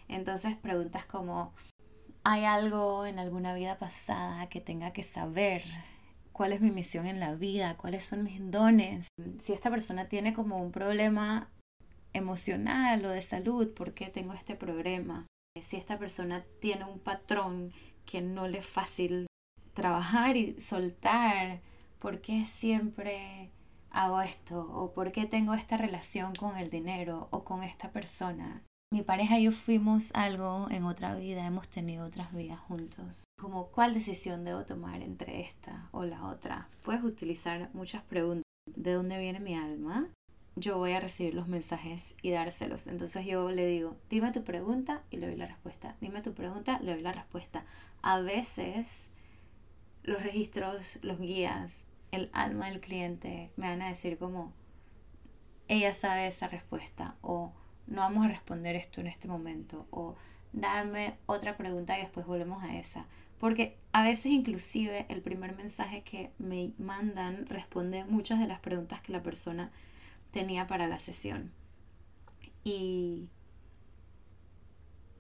Entonces 0.08 0.56
preguntas 0.56 1.04
como 1.04 1.52
¿hay 2.22 2.44
algo 2.44 3.04
en 3.04 3.18
alguna 3.18 3.52
vida 3.54 3.78
pasada 3.78 4.48
que 4.48 4.60
tenga 4.60 4.92
que 4.92 5.02
saber? 5.02 5.62
cuál 6.32 6.52
es 6.52 6.60
mi 6.60 6.72
misión 6.72 7.06
en 7.06 7.20
la 7.20 7.36
vida, 7.36 7.76
cuáles 7.76 8.04
son 8.04 8.24
mis 8.24 8.40
dones. 8.50 9.06
Si 9.38 9.52
esta 9.52 9.70
persona 9.70 10.08
tiene 10.08 10.34
como 10.34 10.60
un 10.60 10.72
problema 10.72 11.48
emocional 12.14 13.04
o 13.04 13.10
de 13.10 13.22
salud, 13.22 13.74
¿por 13.74 13.92
qué 13.92 14.06
tengo 14.06 14.32
este 14.32 14.56
problema? 14.56 15.26
Si 15.60 15.76
esta 15.76 15.98
persona 15.98 16.44
tiene 16.60 16.84
un 16.84 16.98
patrón 16.98 17.72
que 18.06 18.22
no 18.22 18.48
le 18.48 18.58
es 18.58 18.66
fácil 18.66 19.26
trabajar 19.74 20.36
y 20.36 20.60
soltar, 20.60 21.60
¿por 21.98 22.20
qué 22.20 22.44
siempre 22.44 23.50
hago 23.90 24.20
esto? 24.22 24.60
¿O 24.60 24.92
por 24.92 25.12
qué 25.12 25.26
tengo 25.26 25.54
esta 25.54 25.76
relación 25.76 26.34
con 26.34 26.56
el 26.56 26.70
dinero 26.70 27.28
o 27.30 27.44
con 27.44 27.62
esta 27.62 27.90
persona? 27.90 28.62
Mi 28.92 29.02
pareja 29.02 29.38
y 29.38 29.44
yo 29.44 29.52
fuimos 29.52 30.10
algo 30.14 30.68
en 30.70 30.84
otra 30.84 31.16
vida, 31.16 31.44
hemos 31.44 31.68
tenido 31.68 32.04
otras 32.04 32.32
vidas 32.32 32.60
juntos. 32.60 33.24
Como, 33.36 33.66
¿cuál 33.66 33.92
decisión 33.92 34.44
debo 34.44 34.64
tomar 34.64 35.02
entre 35.02 35.40
esta 35.40 35.88
o 35.90 36.04
la 36.04 36.26
otra? 36.26 36.68
Puedes 36.84 37.02
utilizar 37.02 37.70
muchas 37.74 38.02
preguntas. 38.04 38.44
¿De 38.66 38.92
dónde 38.92 39.18
viene 39.18 39.40
mi 39.40 39.54
alma? 39.54 40.08
Yo 40.56 40.78
voy 40.78 40.92
a 40.92 41.00
recibir 41.00 41.34
los 41.34 41.48
mensajes 41.48 42.14
y 42.22 42.30
dárselos. 42.30 42.86
Entonces 42.86 43.26
yo 43.26 43.50
le 43.50 43.66
digo, 43.66 43.96
dime 44.08 44.32
tu 44.32 44.44
pregunta 44.44 45.02
y 45.10 45.16
le 45.16 45.26
doy 45.26 45.36
la 45.36 45.46
respuesta. 45.46 45.96
Dime 46.00 46.22
tu 46.22 46.32
pregunta, 46.32 46.78
le 46.80 46.92
doy 46.92 47.02
la 47.02 47.12
respuesta. 47.12 47.64
A 48.02 48.20
veces 48.20 49.08
los 50.04 50.22
registros, 50.22 50.98
los 51.02 51.18
guías, 51.18 51.86
el 52.12 52.30
alma 52.32 52.68
del 52.68 52.80
cliente 52.80 53.50
me 53.56 53.68
van 53.68 53.82
a 53.82 53.88
decir 53.88 54.18
como, 54.18 54.52
ella 55.66 55.92
sabe 55.92 56.26
esa 56.26 56.46
respuesta 56.46 57.16
o 57.22 57.52
no 57.86 58.02
vamos 58.02 58.24
a 58.24 58.28
responder 58.28 58.76
esto 58.76 59.00
en 59.00 59.06
este 59.08 59.28
momento 59.28 59.86
o 59.90 60.14
dame 60.52 61.18
otra 61.26 61.56
pregunta 61.56 61.98
y 61.98 62.02
después 62.02 62.26
volvemos 62.26 62.62
a 62.62 62.76
esa. 62.76 63.06
Porque 63.38 63.76
a 63.92 64.04
veces 64.04 64.26
inclusive 64.26 65.06
el 65.08 65.20
primer 65.20 65.56
mensaje 65.56 66.02
que 66.02 66.30
me 66.38 66.72
mandan 66.78 67.46
responde 67.46 68.04
muchas 68.04 68.38
de 68.38 68.46
las 68.46 68.60
preguntas 68.60 69.00
que 69.00 69.12
la 69.12 69.22
persona 69.22 69.72
tenía 70.34 70.66
para 70.66 70.88
la 70.88 70.98
sesión. 70.98 71.52
Y 72.64 73.28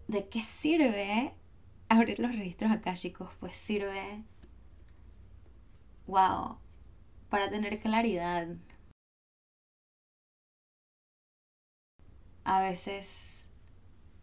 ¿de 0.08 0.28
qué 0.28 0.42
sirve 0.42 1.32
abrir 1.88 2.18
los 2.18 2.32
registros 2.36 2.72
akáshicos? 2.72 3.30
Pues 3.38 3.56
sirve, 3.56 4.24
wow, 6.08 6.58
para 7.30 7.48
tener 7.48 7.78
claridad, 7.78 8.48
a 12.42 12.60
veces 12.60 13.46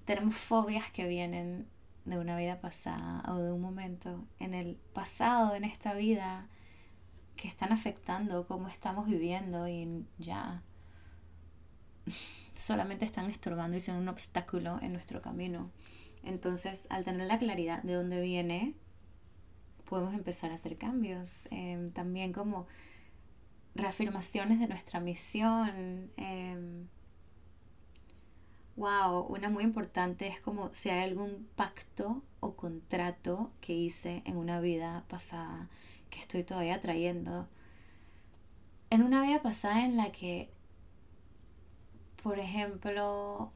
tenemos 0.05 0.35
fobias 0.35 0.91
que 0.91 1.07
vienen 1.07 1.69
de 2.03 2.17
una 2.17 2.37
vida 2.37 2.59
pasada 2.59 3.23
o 3.31 3.37
de 3.37 3.53
un 3.53 3.61
momento 3.61 4.27
en 4.39 4.53
el 4.53 4.75
pasado, 4.93 5.55
en 5.55 5.63
esta 5.63 5.93
vida, 5.93 6.49
que 7.37 7.47
están 7.47 7.71
afectando 7.71 8.45
cómo 8.45 8.67
estamos 8.67 9.07
viviendo 9.07 9.69
y 9.69 10.05
ya 10.17 10.63
solamente 12.55 13.05
están 13.05 13.29
estorbando 13.29 13.77
y 13.77 13.81
son 13.81 13.95
un 13.95 14.09
obstáculo 14.09 14.79
en 14.81 14.93
nuestro 14.93 15.21
camino. 15.21 15.71
Entonces, 16.23 16.87
al 16.89 17.03
tener 17.03 17.27
la 17.27 17.39
claridad 17.39 17.81
de 17.83 17.93
dónde 17.93 18.21
viene, 18.21 18.75
podemos 19.85 20.13
empezar 20.13 20.51
a 20.51 20.55
hacer 20.55 20.75
cambios. 20.75 21.47
Em, 21.49 21.91
también 21.91 22.33
como 22.33 22.67
reafirmaciones 23.75 24.59
de 24.59 24.67
nuestra 24.67 24.99
misión. 24.99 26.11
Em, 26.17 26.87
Wow, 28.81 29.27
una 29.27 29.49
muy 29.49 29.63
importante 29.63 30.27
es 30.27 30.39
como 30.39 30.73
si 30.73 30.89
hay 30.89 31.03
algún 31.03 31.47
pacto 31.55 32.23
o 32.39 32.55
contrato 32.55 33.51
que 33.59 33.73
hice 33.73 34.23
en 34.25 34.37
una 34.37 34.59
vida 34.61 35.03
pasada 35.07 35.69
que 36.09 36.19
estoy 36.19 36.43
todavía 36.43 36.79
trayendo. 36.79 37.47
En 38.89 39.03
una 39.03 39.21
vida 39.21 39.41
pasada 39.41 39.85
en 39.85 39.97
la 39.97 40.11
que, 40.11 40.49
por 42.21 42.39
ejemplo, 42.39 43.51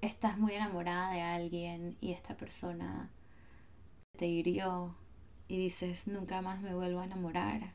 estás 0.00 0.38
muy 0.38 0.54
enamorada 0.54 1.12
de 1.12 1.22
alguien 1.22 1.96
y 2.00 2.12
esta 2.12 2.36
persona 2.36 3.10
te 4.16 4.26
hirió 4.26 4.96
y 5.46 5.56
dices, 5.56 6.06
nunca 6.06 6.42
más 6.42 6.60
me 6.60 6.74
vuelvo 6.74 7.00
a 7.00 7.04
enamorar. 7.04 7.72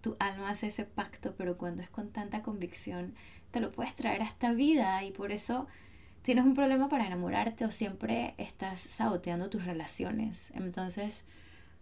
Tu 0.00 0.16
alma 0.18 0.50
hace 0.50 0.68
ese 0.68 0.84
pacto, 0.84 1.34
pero 1.36 1.56
cuando 1.56 1.82
es 1.82 1.90
con 1.90 2.10
tanta 2.10 2.42
convicción, 2.42 3.14
te 3.50 3.60
lo 3.60 3.72
puedes 3.72 3.94
traer 3.94 4.22
a 4.22 4.26
esta 4.26 4.52
vida 4.52 5.02
y 5.04 5.12
por 5.12 5.32
eso 5.32 5.66
tienes 6.22 6.44
un 6.44 6.54
problema 6.54 6.88
para 6.88 7.06
enamorarte 7.06 7.64
o 7.64 7.70
siempre 7.70 8.34
estás 8.38 8.80
saboteando 8.80 9.48
tus 9.48 9.64
relaciones. 9.64 10.50
Entonces 10.54 11.24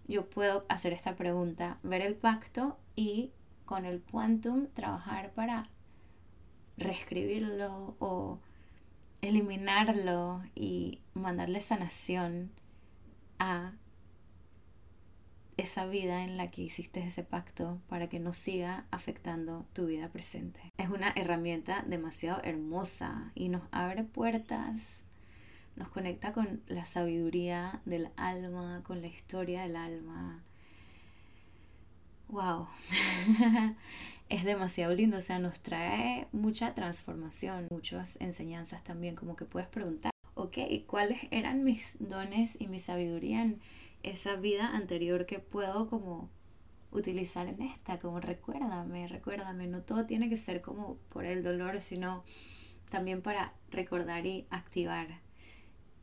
yo 0.06 0.28
puedo 0.28 0.66
hacer 0.68 0.92
esta 0.92 1.16
pregunta, 1.16 1.78
ver 1.82 2.02
el 2.02 2.14
pacto 2.14 2.78
y 2.94 3.32
con 3.64 3.84
el 3.84 4.02
quantum 4.02 4.66
trabajar 4.68 5.32
para 5.32 5.68
reescribirlo 6.76 7.96
o 7.98 8.40
eliminarlo 9.22 10.42
y 10.54 11.00
mandarle 11.14 11.60
sanación 11.60 12.50
a 13.38 13.72
esa 15.56 15.86
vida 15.86 16.24
en 16.24 16.36
la 16.36 16.50
que 16.50 16.62
hiciste 16.62 17.00
ese 17.00 17.22
pacto 17.22 17.80
para 17.88 18.08
que 18.08 18.18
no 18.18 18.34
siga 18.34 18.86
afectando 18.90 19.66
tu 19.72 19.86
vida 19.86 20.08
presente. 20.08 20.60
Es 20.76 20.88
una 20.88 21.12
herramienta 21.14 21.82
demasiado 21.86 22.42
hermosa 22.42 23.30
y 23.34 23.48
nos 23.48 23.62
abre 23.70 24.04
puertas, 24.04 25.04
nos 25.76 25.88
conecta 25.88 26.32
con 26.32 26.62
la 26.66 26.84
sabiduría 26.84 27.80
del 27.84 28.10
alma, 28.16 28.82
con 28.84 29.00
la 29.00 29.06
historia 29.06 29.62
del 29.62 29.76
alma. 29.76 30.42
¡Wow! 32.28 32.66
es 34.28 34.44
demasiado 34.44 34.94
lindo, 34.94 35.18
o 35.18 35.22
sea, 35.22 35.38
nos 35.38 35.60
trae 35.60 36.26
mucha 36.32 36.74
transformación, 36.74 37.68
muchas 37.70 38.16
enseñanzas 38.20 38.82
también, 38.82 39.14
como 39.14 39.36
que 39.36 39.44
puedes 39.44 39.68
preguntar, 39.68 40.10
ok, 40.34 40.58
¿cuáles 40.86 41.20
eran 41.30 41.64
mis 41.64 41.96
dones 41.98 42.56
y 42.58 42.66
mi 42.68 42.80
sabiduría 42.80 43.42
en 43.42 43.60
esa 44.02 44.36
vida 44.36 44.68
anterior 44.74 45.26
que 45.26 45.38
puedo 45.38 45.88
como 45.88 46.30
utilizar 46.90 47.48
en 47.48 47.60
esta, 47.62 47.98
como 47.98 48.20
recuérdame, 48.20 49.08
recuérdame, 49.08 49.66
no 49.66 49.82
todo 49.82 50.06
tiene 50.06 50.28
que 50.28 50.36
ser 50.36 50.62
como 50.62 50.96
por 51.10 51.24
el 51.24 51.42
dolor, 51.42 51.80
sino 51.80 52.24
también 52.88 53.22
para 53.22 53.52
recordar 53.70 54.26
y 54.26 54.46
activar 54.50 55.20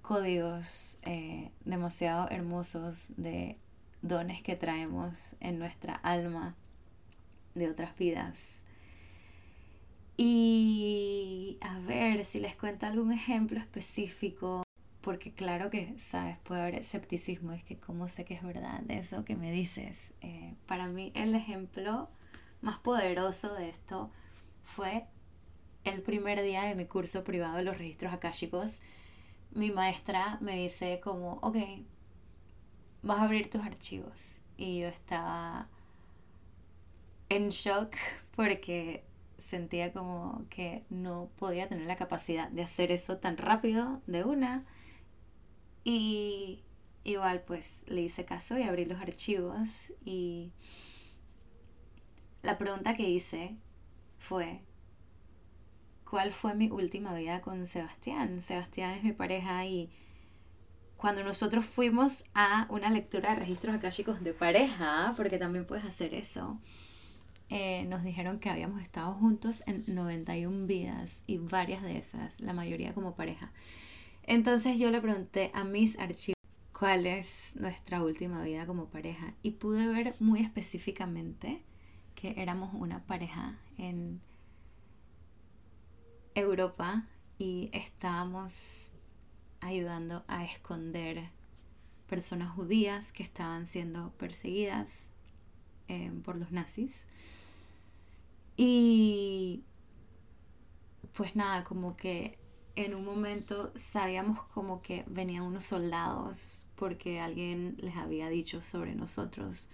códigos 0.01 0.97
eh, 1.03 1.51
demasiado 1.63 2.29
hermosos 2.29 3.13
de 3.15 3.57
dones 4.01 4.41
que 4.41 4.55
traemos 4.55 5.35
en 5.39 5.59
nuestra 5.59 5.95
alma 5.95 6.55
de 7.55 7.69
otras 7.69 7.95
vidas. 7.97 8.61
Y 10.17 11.57
a 11.61 11.79
ver 11.79 12.25
si 12.25 12.39
les 12.39 12.55
cuento 12.55 12.85
algún 12.85 13.11
ejemplo 13.11 13.59
específico, 13.59 14.63
porque 15.01 15.33
claro 15.33 15.69
que, 15.69 15.95
sabes, 15.97 16.37
puede 16.39 16.61
haber 16.61 16.75
escepticismo, 16.75 17.53
es 17.53 17.63
que 17.63 17.77
cómo 17.77 18.07
sé 18.07 18.23
que 18.25 18.35
es 18.35 18.43
verdad 18.43 18.83
eso 18.89 19.25
que 19.25 19.35
me 19.35 19.51
dices. 19.51 20.13
Eh, 20.21 20.53
para 20.67 20.87
mí 20.87 21.11
el 21.15 21.33
ejemplo 21.33 22.09
más 22.61 22.77
poderoso 22.79 23.53
de 23.55 23.69
esto 23.69 24.11
fue 24.63 25.05
el 25.83 26.01
primer 26.01 26.43
día 26.43 26.63
de 26.63 26.75
mi 26.75 26.85
curso 26.85 27.23
privado 27.23 27.57
de 27.57 27.63
los 27.63 27.77
registros 27.77 28.13
akáshicos. 28.13 28.81
Mi 29.51 29.71
maestra 29.71 30.37
me 30.39 30.55
dice 30.57 30.99
como, 31.03 31.39
ok, 31.41 31.57
vas 33.01 33.19
a 33.19 33.23
abrir 33.23 33.49
tus 33.49 33.61
archivos. 33.61 34.41
Y 34.57 34.79
yo 34.79 34.87
estaba 34.87 35.67
en 37.29 37.49
shock 37.49 37.95
porque 38.35 39.03
sentía 39.37 39.91
como 39.91 40.45
que 40.49 40.83
no 40.89 41.29
podía 41.37 41.67
tener 41.67 41.87
la 41.87 41.95
capacidad 41.95 42.49
de 42.49 42.61
hacer 42.63 42.91
eso 42.91 43.17
tan 43.17 43.37
rápido 43.37 44.01
de 44.07 44.23
una. 44.23 44.65
Y 45.83 46.63
igual 47.03 47.41
pues 47.41 47.83
le 47.87 48.01
hice 48.01 48.25
caso 48.25 48.57
y 48.57 48.63
abrí 48.63 48.85
los 48.85 49.01
archivos 49.01 49.91
y 50.05 50.51
la 52.43 52.57
pregunta 52.57 52.95
que 52.95 53.09
hice 53.09 53.55
fue, 54.19 54.61
¿cuál 56.09 56.31
fue 56.31 56.55
mi 56.55 56.69
última 56.69 57.13
vida 57.13 57.41
con 57.41 57.65
Sebastián? 57.65 58.41
Sebastián 58.41 58.91
es 58.91 59.03
mi 59.03 59.13
pareja 59.13 59.65
y 59.65 59.89
cuando 61.01 61.23
nosotros 61.23 61.65
fuimos 61.65 62.23
a 62.35 62.67
una 62.69 62.91
lectura 62.91 63.31
de 63.31 63.37
registros 63.37 63.73
akáshicos 63.73 64.23
de 64.23 64.35
pareja, 64.35 65.15
porque 65.17 65.39
también 65.39 65.65
puedes 65.65 65.83
hacer 65.83 66.13
eso, 66.13 66.59
eh, 67.49 67.85
nos 67.85 68.03
dijeron 68.03 68.39
que 68.39 68.51
habíamos 68.51 68.83
estado 68.83 69.11
juntos 69.13 69.63
en 69.65 69.83
91 69.87 70.67
vidas 70.67 71.23
y 71.25 71.39
varias 71.39 71.81
de 71.81 71.97
esas, 71.97 72.39
la 72.39 72.53
mayoría 72.53 72.93
como 72.93 73.15
pareja. 73.15 73.51
Entonces 74.21 74.77
yo 74.77 74.91
le 74.91 75.01
pregunté 75.01 75.49
a 75.55 75.63
mis 75.63 75.97
archivos 75.97 76.37
cuál 76.71 77.07
es 77.07 77.55
nuestra 77.55 78.03
última 78.03 78.43
vida 78.43 78.67
como 78.67 78.85
pareja 78.85 79.33
y 79.41 79.51
pude 79.51 79.87
ver 79.87 80.13
muy 80.19 80.41
específicamente 80.41 81.63
que 82.13 82.35
éramos 82.37 82.75
una 82.75 83.03
pareja 83.07 83.57
en 83.79 84.21
Europa 86.35 87.07
y 87.39 87.71
estábamos 87.73 88.90
ayudando 89.61 90.23
a 90.27 90.43
esconder 90.43 91.29
personas 92.07 92.51
judías 92.53 93.11
que 93.11 93.23
estaban 93.23 93.67
siendo 93.67 94.11
perseguidas 94.17 95.07
eh, 95.87 96.11
por 96.23 96.35
los 96.35 96.51
nazis. 96.51 97.05
Y 98.57 99.63
pues 101.13 101.35
nada, 101.35 101.63
como 101.63 101.95
que 101.95 102.37
en 102.75 102.95
un 102.95 103.05
momento 103.05 103.71
sabíamos 103.75 104.43
como 104.53 104.81
que 104.81 105.03
venían 105.07 105.43
unos 105.43 105.65
soldados 105.65 106.65
porque 106.75 107.19
alguien 107.19 107.75
les 107.79 107.95
había 107.95 108.29
dicho 108.29 108.61
sobre 108.61 108.95
nosotros. 108.95 109.69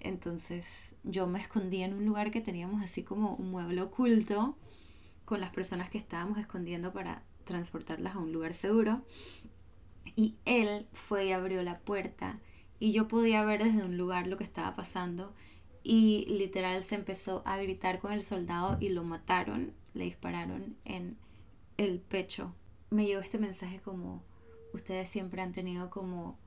Entonces 0.00 0.94
yo 1.04 1.26
me 1.26 1.40
escondí 1.40 1.82
en 1.82 1.94
un 1.94 2.04
lugar 2.04 2.30
que 2.30 2.40
teníamos 2.40 2.82
así 2.82 3.02
como 3.02 3.34
un 3.34 3.50
mueble 3.50 3.82
oculto 3.82 4.56
con 5.24 5.40
las 5.40 5.50
personas 5.50 5.90
que 5.90 5.98
estábamos 5.98 6.38
escondiendo 6.38 6.92
para 6.92 7.22
transportarlas 7.44 8.14
a 8.14 8.18
un 8.18 8.32
lugar 8.32 8.54
seguro. 8.54 9.02
Y 10.16 10.34
él 10.44 10.86
fue 10.92 11.26
y 11.26 11.32
abrió 11.32 11.62
la 11.62 11.78
puerta 11.78 12.38
y 12.78 12.92
yo 12.92 13.06
podía 13.06 13.44
ver 13.44 13.62
desde 13.62 13.84
un 13.84 13.96
lugar 13.96 14.26
lo 14.26 14.36
que 14.36 14.44
estaba 14.44 14.74
pasando 14.74 15.32
y 15.84 16.26
literal 16.28 16.82
se 16.84 16.96
empezó 16.96 17.42
a 17.44 17.56
gritar 17.56 17.98
con 17.98 18.12
el 18.12 18.22
soldado 18.22 18.76
y 18.80 18.88
lo 18.88 19.04
mataron, 19.04 19.72
le 19.94 20.04
dispararon 20.04 20.76
en 20.84 21.16
el 21.76 22.00
pecho. 22.00 22.54
Me 22.90 23.06
llegó 23.06 23.20
este 23.20 23.38
mensaje 23.38 23.80
como 23.80 24.22
ustedes 24.72 25.08
siempre 25.08 25.42
han 25.42 25.52
tenido 25.52 25.90
como 25.90 26.38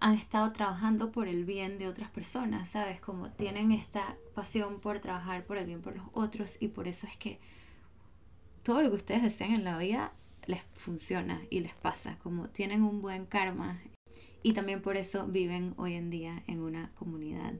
han 0.00 0.14
estado 0.14 0.52
trabajando 0.52 1.12
por 1.12 1.28
el 1.28 1.44
bien 1.44 1.78
de 1.78 1.86
otras 1.86 2.10
personas, 2.10 2.70
¿sabes? 2.70 3.00
Como 3.00 3.30
tienen 3.30 3.70
esta 3.70 4.16
pasión 4.34 4.80
por 4.80 4.98
trabajar 4.98 5.44
por 5.44 5.56
el 5.58 5.66
bien 5.66 5.80
por 5.80 5.96
los 5.96 6.06
otros 6.12 6.60
y 6.60 6.68
por 6.68 6.88
eso 6.88 7.06
es 7.06 7.16
que 7.16 7.38
todo 8.62 8.82
lo 8.82 8.90
que 8.90 8.96
ustedes 8.96 9.22
desean 9.22 9.52
en 9.52 9.64
la 9.64 9.78
vida 9.78 10.12
les 10.46 10.62
funciona 10.74 11.42
y 11.50 11.60
les 11.60 11.74
pasa, 11.74 12.18
como 12.22 12.48
tienen 12.48 12.82
un 12.82 13.00
buen 13.00 13.26
karma 13.26 13.80
y 14.42 14.54
también 14.54 14.82
por 14.82 14.96
eso 14.96 15.26
viven 15.26 15.74
hoy 15.76 15.94
en 15.94 16.10
día 16.10 16.42
en 16.46 16.60
una 16.60 16.90
comunidad 16.94 17.54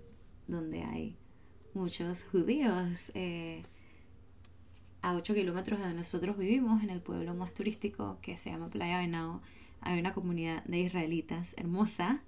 donde 0.48 0.82
hay 0.82 1.16
muchos 1.74 2.24
judíos. 2.24 3.12
Eh, 3.14 3.62
a 5.00 5.14
8 5.14 5.34
kilómetros 5.34 5.78
de 5.78 5.86
donde 5.86 5.98
nosotros 5.98 6.38
vivimos, 6.38 6.82
en 6.82 6.90
el 6.90 7.00
pueblo 7.00 7.34
más 7.34 7.52
turístico 7.54 8.18
que 8.22 8.36
se 8.36 8.50
llama 8.50 8.70
Playa 8.70 8.98
Venado, 8.98 9.42
hay 9.80 9.98
una 9.98 10.14
comunidad 10.14 10.64
de 10.64 10.78
israelitas 10.78 11.54
hermosa. 11.56 12.22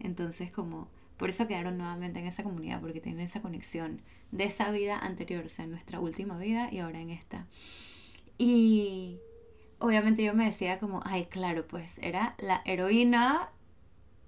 Entonces, 0.00 0.50
como 0.50 0.88
por 1.16 1.30
eso 1.30 1.46
quedaron 1.46 1.78
nuevamente 1.78 2.18
en 2.18 2.26
esa 2.26 2.42
comunidad, 2.42 2.80
porque 2.80 3.00
tienen 3.00 3.20
esa 3.20 3.42
conexión 3.42 4.02
de 4.32 4.44
esa 4.44 4.70
vida 4.70 4.98
anterior, 4.98 5.44
o 5.46 5.48
sea, 5.48 5.64
en 5.64 5.70
nuestra 5.70 6.00
última 6.00 6.36
vida 6.36 6.68
y 6.72 6.80
ahora 6.80 7.00
en 7.00 7.10
esta. 7.10 7.46
Y 8.38 9.18
obviamente 9.78 10.24
yo 10.24 10.34
me 10.34 10.44
decía 10.44 10.78
como, 10.78 11.00
ay, 11.04 11.26
claro, 11.26 11.66
pues 11.66 11.98
era 12.02 12.34
la 12.38 12.62
heroína, 12.64 13.50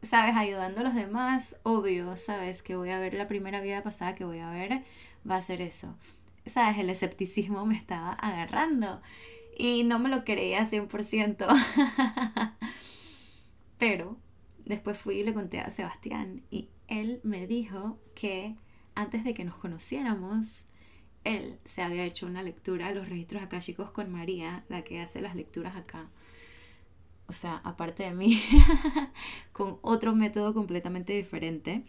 ¿sabes? 0.03 0.37
Ayudando 0.37 0.81
a 0.81 0.85
los 0.85 0.95
demás, 0.95 1.57
obvio, 1.63 2.17
¿sabes? 2.17 2.63
Que 2.63 2.77
voy 2.77 2.91
a 2.91 2.99
ver 2.99 3.15
la 3.15 3.29
primera 3.29 3.61
vida 3.61 3.83
pasada 3.83 4.15
que 4.15 4.25
voy 4.25 4.39
a 4.39 4.51
ver, 4.51 4.83
va 5.29 5.37
a 5.37 5.43
ser 5.43 5.61
eso. 5.61 5.95
¿Sabes? 6.47 6.79
El 6.79 6.91
escepticismo 6.91 7.67
me 7.67 7.77
estaba 7.77 8.13
agarrando 8.13 9.03
y 9.59 9.85
no 9.85 9.99
me 9.99 10.09
lo 10.09 10.25
creía 10.25 10.65
100%. 10.65 11.47
Pero 13.79 14.17
después 14.65 14.99
fui 14.99 15.21
y 15.21 15.25
le 15.25 15.35
conté 15.35 15.61
a 15.61 15.71
Sebastián 15.71 16.43
y 16.51 16.69
él 16.89 17.21
me 17.23 17.47
dijo 17.47 17.99
que 18.15 18.57
antes 18.95 19.25
de 19.25 19.35
que 19.35 19.45
nos 19.45 19.57
conociéramos, 19.59 20.65
él 21.25 21.59
se 21.65 21.83
había 21.83 22.05
hecho 22.05 22.27
una 22.27 22.43
lectura 22.43 22.89
de 22.89 22.95
los 22.95 23.09
registros 23.09 23.43
akáshicos 23.43 23.91
con 23.91 24.11
María, 24.11 24.65
la 24.69 24.83
que 24.83 25.01
hace 25.01 25.21
las 25.21 25.35
lecturas 25.35 25.77
acá. 25.77 26.09
O 27.27 27.33
sea, 27.33 27.61
aparte 27.65 28.05
de 28.05 28.15
mí, 28.15 28.43
con 29.53 29.79
otro 29.83 30.15
método 30.15 30.55
completamente 30.55 31.13
diferente. 31.13 31.85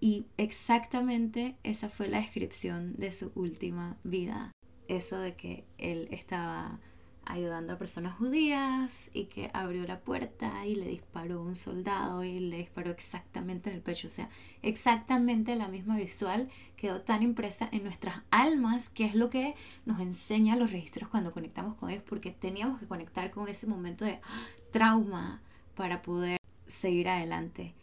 Y 0.00 0.26
exactamente 0.36 1.56
esa 1.62 1.88
fue 1.88 2.08
la 2.08 2.18
descripción 2.18 2.94
de 2.96 3.12
su 3.12 3.30
última 3.36 3.98
vida. 4.02 4.50
Eso 4.88 5.18
de 5.18 5.36
que 5.36 5.64
él 5.78 6.08
estaba 6.10 6.80
ayudando 7.24 7.72
a 7.72 7.78
personas 7.78 8.16
judías 8.16 9.10
y 9.12 9.24
que 9.26 9.50
abrió 9.54 9.86
la 9.86 10.00
puerta 10.00 10.66
y 10.66 10.74
le 10.74 10.86
disparó 10.86 11.42
un 11.42 11.56
soldado 11.56 12.24
y 12.24 12.38
le 12.38 12.58
disparó 12.58 12.90
exactamente 12.90 13.70
en 13.70 13.76
el 13.76 13.82
pecho. 13.82 14.08
O 14.08 14.10
sea, 14.10 14.28
exactamente 14.62 15.56
la 15.56 15.68
misma 15.68 15.96
visual 15.96 16.48
quedó 16.76 17.02
tan 17.02 17.22
impresa 17.22 17.68
en 17.72 17.84
nuestras 17.84 18.22
almas 18.30 18.88
que 18.88 19.04
es 19.04 19.14
lo 19.14 19.30
que 19.30 19.54
nos 19.86 20.00
enseña 20.00 20.56
los 20.56 20.72
registros 20.72 21.08
cuando 21.08 21.32
conectamos 21.32 21.76
con 21.76 21.90
ellos 21.90 22.04
porque 22.06 22.30
teníamos 22.30 22.80
que 22.80 22.86
conectar 22.86 23.30
con 23.30 23.48
ese 23.48 23.66
momento 23.66 24.04
de 24.04 24.20
trauma 24.72 25.40
para 25.76 26.02
poder 26.02 26.38
seguir 26.66 27.08
adelante. 27.08 27.74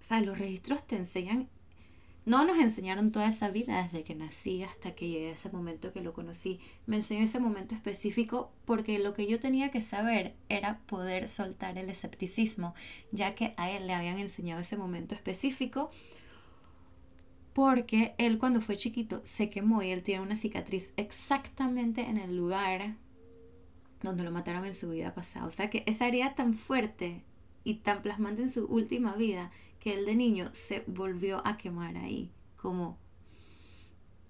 O 0.00 0.02
sea, 0.02 0.20
los 0.20 0.38
registros 0.38 0.86
te 0.86 0.96
enseñan 0.96 1.48
no 2.30 2.44
nos 2.44 2.58
enseñaron 2.58 3.10
toda 3.10 3.28
esa 3.28 3.48
vida 3.48 3.82
desde 3.82 4.04
que 4.04 4.14
nací 4.14 4.62
hasta 4.62 4.94
que 4.94 5.08
llegué 5.08 5.30
a 5.30 5.32
ese 5.32 5.50
momento 5.50 5.92
que 5.92 6.00
lo 6.00 6.12
conocí. 6.12 6.60
Me 6.86 6.94
enseñó 6.94 7.24
ese 7.24 7.40
momento 7.40 7.74
específico 7.74 8.52
porque 8.66 9.00
lo 9.00 9.14
que 9.14 9.26
yo 9.26 9.40
tenía 9.40 9.72
que 9.72 9.80
saber 9.80 10.36
era 10.48 10.78
poder 10.86 11.28
soltar 11.28 11.76
el 11.76 11.90
escepticismo, 11.90 12.72
ya 13.10 13.34
que 13.34 13.52
a 13.56 13.72
él 13.72 13.88
le 13.88 13.94
habían 13.94 14.20
enseñado 14.20 14.60
ese 14.60 14.76
momento 14.76 15.16
específico 15.16 15.90
porque 17.52 18.14
él 18.16 18.38
cuando 18.38 18.60
fue 18.60 18.76
chiquito 18.76 19.22
se 19.24 19.50
quemó 19.50 19.82
y 19.82 19.90
él 19.90 20.04
tiene 20.04 20.22
una 20.22 20.36
cicatriz 20.36 20.92
exactamente 20.96 22.02
en 22.02 22.16
el 22.16 22.36
lugar 22.36 22.94
donde 24.02 24.22
lo 24.22 24.30
mataron 24.30 24.64
en 24.64 24.74
su 24.74 24.90
vida 24.90 25.14
pasada. 25.14 25.46
O 25.46 25.50
sea 25.50 25.68
que 25.68 25.82
esa 25.84 26.06
herida 26.06 26.36
tan 26.36 26.54
fuerte 26.54 27.24
y 27.64 27.74
tan 27.78 28.02
plasmante 28.02 28.42
en 28.42 28.50
su 28.50 28.66
última 28.66 29.16
vida 29.16 29.50
que 29.80 29.94
él 29.94 30.06
de 30.06 30.14
niño 30.14 30.50
se 30.52 30.84
volvió 30.86 31.44
a 31.46 31.56
quemar 31.56 31.96
ahí, 31.96 32.30
como 32.56 32.98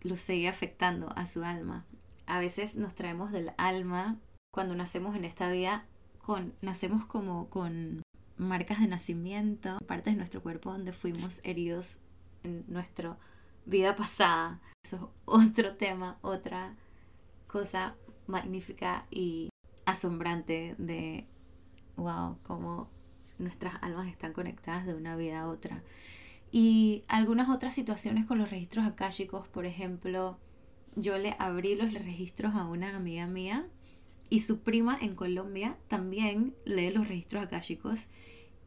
lo 0.02 0.16
seguía 0.16 0.50
afectando 0.50 1.12
a 1.16 1.26
su 1.26 1.42
alma. 1.42 1.84
A 2.26 2.38
veces 2.38 2.76
nos 2.76 2.94
traemos 2.94 3.32
del 3.32 3.52
alma 3.58 4.18
cuando 4.52 4.74
nacemos 4.74 5.16
en 5.16 5.24
esta 5.24 5.50
vida, 5.50 5.86
con, 6.18 6.54
nacemos 6.62 7.04
como 7.04 7.50
con 7.50 8.02
marcas 8.36 8.80
de 8.80 8.86
nacimiento, 8.86 9.78
partes 9.86 10.14
de 10.14 10.18
nuestro 10.18 10.42
cuerpo 10.42 10.72
donde 10.72 10.92
fuimos 10.92 11.40
heridos 11.42 11.98
en 12.44 12.64
nuestra 12.68 13.18
vida 13.66 13.96
pasada. 13.96 14.60
Eso 14.84 14.96
es 14.96 15.02
otro 15.24 15.76
tema, 15.76 16.18
otra 16.22 16.76
cosa 17.48 17.96
magnífica 18.26 19.06
y 19.10 19.50
asombrante 19.84 20.76
de, 20.78 21.26
wow, 21.96 22.38
como 22.44 22.88
nuestras 23.40 23.74
almas 23.82 24.08
están 24.08 24.32
conectadas 24.32 24.86
de 24.86 24.94
una 24.94 25.16
vida 25.16 25.40
a 25.40 25.48
otra. 25.48 25.82
Y 26.52 27.04
algunas 27.08 27.48
otras 27.48 27.74
situaciones 27.74 28.26
con 28.26 28.38
los 28.38 28.50
registros 28.50 28.84
akáshicos, 28.84 29.48
por 29.48 29.66
ejemplo, 29.66 30.38
yo 30.96 31.18
le 31.18 31.36
abrí 31.38 31.74
los 31.76 31.92
registros 31.92 32.54
a 32.54 32.66
una 32.66 32.96
amiga 32.96 33.26
mía 33.26 33.66
y 34.28 34.40
su 34.40 34.60
prima 34.60 34.98
en 35.00 35.14
Colombia 35.14 35.76
también 35.88 36.54
lee 36.64 36.90
los 36.90 37.08
registros 37.08 37.44
akáshicos 37.44 38.08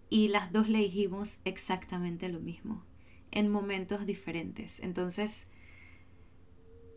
y 0.09 0.29
las 0.29 0.51
dos 0.51 0.69
le 0.69 0.79
dijimos 0.79 1.39
exactamente 1.43 2.29
lo 2.29 2.39
mismo 2.39 2.83
en 3.31 3.49
momentos 3.49 4.05
diferentes. 4.05 4.79
Entonces, 4.79 5.47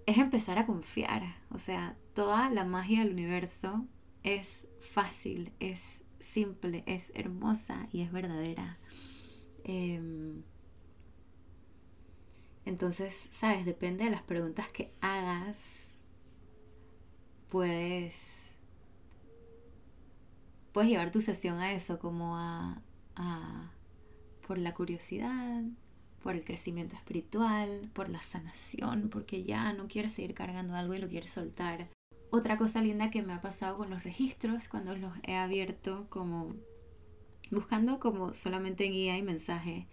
es 0.04 0.18
empezar 0.18 0.58
a 0.58 0.66
confiar. 0.66 1.22
O 1.50 1.58
sea, 1.58 1.96
toda 2.14 2.50
la 2.50 2.64
magia 2.64 3.00
del 3.00 3.12
universo 3.12 3.86
es 4.22 4.66
fácil, 4.80 5.52
es 5.60 6.02
simple, 6.26 6.82
es 6.86 7.12
hermosa 7.14 7.88
y 7.92 8.02
es 8.02 8.12
verdadera. 8.12 8.78
Em, 9.64 10.42
entonces, 12.64 13.28
sabes, 13.30 13.64
depende 13.64 14.04
de 14.04 14.10
las 14.10 14.22
preguntas 14.22 14.70
que 14.72 14.92
hagas, 15.00 15.88
puedes, 17.48 18.54
puedes 20.72 20.90
llevar 20.90 21.12
tu 21.12 21.22
sesión 21.22 21.58
a 21.60 21.72
eso, 21.72 21.98
como 21.98 22.36
a, 22.36 22.82
a 23.14 23.70
por 24.46 24.58
la 24.58 24.74
curiosidad, 24.74 25.62
por 26.22 26.34
el 26.34 26.44
crecimiento 26.44 26.96
espiritual, 26.96 27.90
por 27.92 28.08
la 28.08 28.20
sanación, 28.20 29.10
porque 29.10 29.44
ya 29.44 29.72
no 29.72 29.88
quieres 29.88 30.12
seguir 30.12 30.34
cargando 30.34 30.74
algo 30.74 30.94
y 30.94 30.98
lo 30.98 31.08
quieres 31.08 31.30
soltar. 31.30 31.88
Otra 32.30 32.58
cosa 32.58 32.82
linda 32.82 33.10
que 33.10 33.22
me 33.22 33.32
ha 33.32 33.40
pasado 33.40 33.76
con 33.76 33.90
los 33.90 34.02
registros 34.04 34.68
cuando 34.68 34.96
los 34.96 35.12
he 35.22 35.36
abierto 35.36 36.06
como 36.08 36.54
buscando 37.50 38.00
como 38.00 38.34
solamente 38.34 38.84
guía 38.84 39.16
y 39.16 39.22
mensaje, 39.22 39.86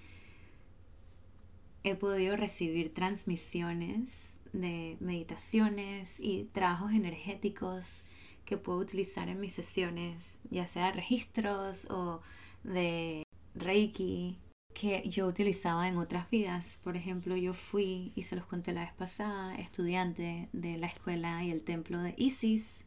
he 1.84 1.96
podido 1.96 2.36
recibir 2.36 2.94
transmisiones 2.94 4.34
de 4.54 4.98
meditaciones 5.00 6.20
y 6.20 6.46
trabajos 6.46 6.92
energéticos 6.94 8.04
que 8.46 8.58
puedo 8.58 8.80
utilizar 8.80 9.30
en 9.30 9.40
mis 9.40 9.54
sesiones, 9.54 10.40
ya 10.50 10.68
sea 10.68 10.92
registros 10.92 11.86
o 11.90 12.22
de 12.64 13.24
Reiki 13.56 14.38
que 14.74 15.08
yo 15.10 15.28
utilizaba 15.28 15.88
en 15.88 15.98
otras 15.98 16.30
vidas. 16.30 16.80
Por 16.84 16.98
ejemplo, 16.98 17.36
yo 17.36 17.54
fui, 17.54 18.12
y 18.16 18.24
se 18.24 18.36
los 18.36 18.46
conté 18.46 18.74
la 18.74 18.82
vez 18.82 18.94
pasada, 18.94 19.56
estudiante 19.56 20.50
de 20.54 20.78
la 20.78 20.88
escuela 20.88 21.44
y 21.44 21.52
el 21.52 21.64
templo 21.64 22.02
de 22.02 22.14
Isis. 22.18 22.86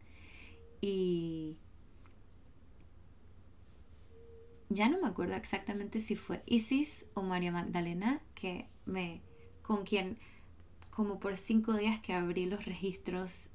Y 0.81 1.57
ya 4.69 4.89
no 4.89 5.01
me 5.01 5.09
acuerdo 5.09 5.35
exactamente 5.35 6.01
si 6.01 6.17
fue 6.17 6.43
Isis 6.47 7.07
o 7.15 7.23
María 7.23 7.53
Magdalena 7.53 8.21
que 8.35 8.67
me 8.85 9.23
con 9.63 9.85
quien 9.85 10.19
como 10.91 11.19
por 11.19 11.37
cinco 11.37 11.75
días 11.75 12.01
que 12.01 12.13
abrí 12.15 12.47
los 12.47 12.65
registros 12.65 13.51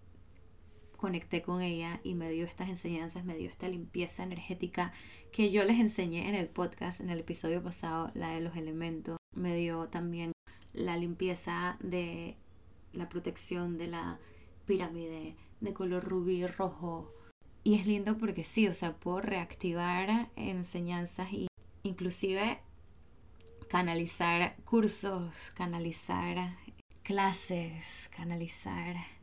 conecté 1.02 1.42
con 1.42 1.62
ella 1.62 2.00
y 2.04 2.14
me 2.14 2.30
dio 2.30 2.46
estas 2.46 2.70
enseñanzas, 2.70 3.26
me 3.26 3.36
dio 3.36 3.50
esta 3.50 3.68
limpieza 3.68 4.24
energética 4.24 4.94
que 5.34 5.52
yo 5.52 5.66
les 5.66 5.80
enseñé 5.80 6.30
en 6.30 6.36
el 6.36 6.48
podcast, 6.48 7.02
en 7.02 7.10
el 7.10 7.20
episodio 7.20 7.62
pasado, 7.64 8.12
la 8.14 8.30
de 8.30 8.40
los 8.40 8.56
elementos. 8.56 9.18
Me 9.36 9.56
dio 9.56 9.90
también 9.90 10.32
la 10.74 10.96
limpieza 10.98 11.78
de 11.82 12.38
la 12.94 13.10
protección 13.10 13.80
de 13.80 13.88
la 13.88 14.20
pirámide 14.66 15.36
de 15.60 15.74
color 15.74 16.04
rubí 16.04 16.46
rojo. 16.46 17.12
Y 17.64 17.76
es 17.76 17.88
lindo 17.88 18.18
porque 18.18 18.44
sí, 18.44 18.68
o 18.68 18.74
sea, 18.74 18.94
puedo 18.96 19.22
reactivar 19.22 20.30
enseñanzas 20.36 21.34
y 21.34 21.48
inclusive 21.84 22.60
canalizar 23.70 24.56
cursos, 24.66 25.52
canalizar 25.56 26.58
clases, 27.04 28.10
canalizar 28.16 29.21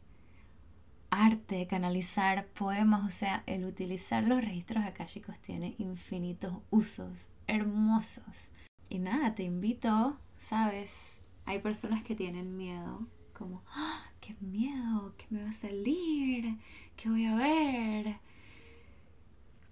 arte, 1.10 1.66
canalizar 1.66 2.46
poemas, 2.48 3.06
o 3.08 3.10
sea, 3.10 3.42
el 3.46 3.64
utilizar 3.64 4.24
los 4.24 4.44
registros 4.44 4.84
akáshicos 4.84 5.38
tiene 5.40 5.74
infinitos 5.78 6.54
usos 6.70 7.28
hermosos. 7.46 8.52
Y 8.88 8.98
nada, 8.98 9.34
te 9.34 9.42
invito, 9.42 10.18
¿sabes? 10.36 11.20
Hay 11.46 11.60
personas 11.60 12.02
que 12.02 12.14
tienen 12.14 12.56
miedo, 12.56 13.06
como, 13.32 13.62
¡Ah! 13.74 14.04
¡qué 14.20 14.34
miedo! 14.40 15.14
¿Qué 15.16 15.26
me 15.30 15.42
va 15.42 15.50
a 15.50 15.52
salir? 15.52 16.58
¿Qué 16.96 17.08
voy 17.08 17.24
a 17.24 17.34
ver? 17.34 18.16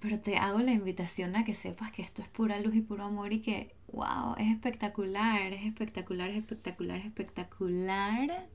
Pero 0.00 0.20
te 0.20 0.36
hago 0.36 0.60
la 0.60 0.72
invitación 0.72 1.36
a 1.36 1.44
que 1.44 1.54
sepas 1.54 1.92
que 1.92 2.02
esto 2.02 2.22
es 2.22 2.28
pura 2.28 2.60
luz 2.60 2.74
y 2.74 2.80
puro 2.80 3.04
amor 3.04 3.32
y 3.32 3.40
que, 3.40 3.74
wow, 3.92 4.34
es 4.38 4.50
espectacular, 4.50 5.52
es 5.52 5.66
espectacular, 5.66 6.30
es 6.30 6.38
espectacular, 6.38 6.98
es 6.98 7.06
espectacular. 7.06 8.48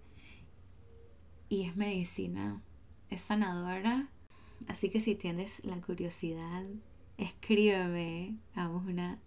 Y 1.50 1.63
es 1.63 1.76
medicina 1.76 2.62
es 3.12 3.21
sanadora. 3.21 4.08
Así 4.67 4.89
que 4.89 5.02
si 5.02 5.15
tienes 5.15 5.63
la 5.63 5.80
curiosidad, 5.82 6.63
escríbeme, 7.17 8.38
hagamos 8.56 8.88
una 8.88 9.19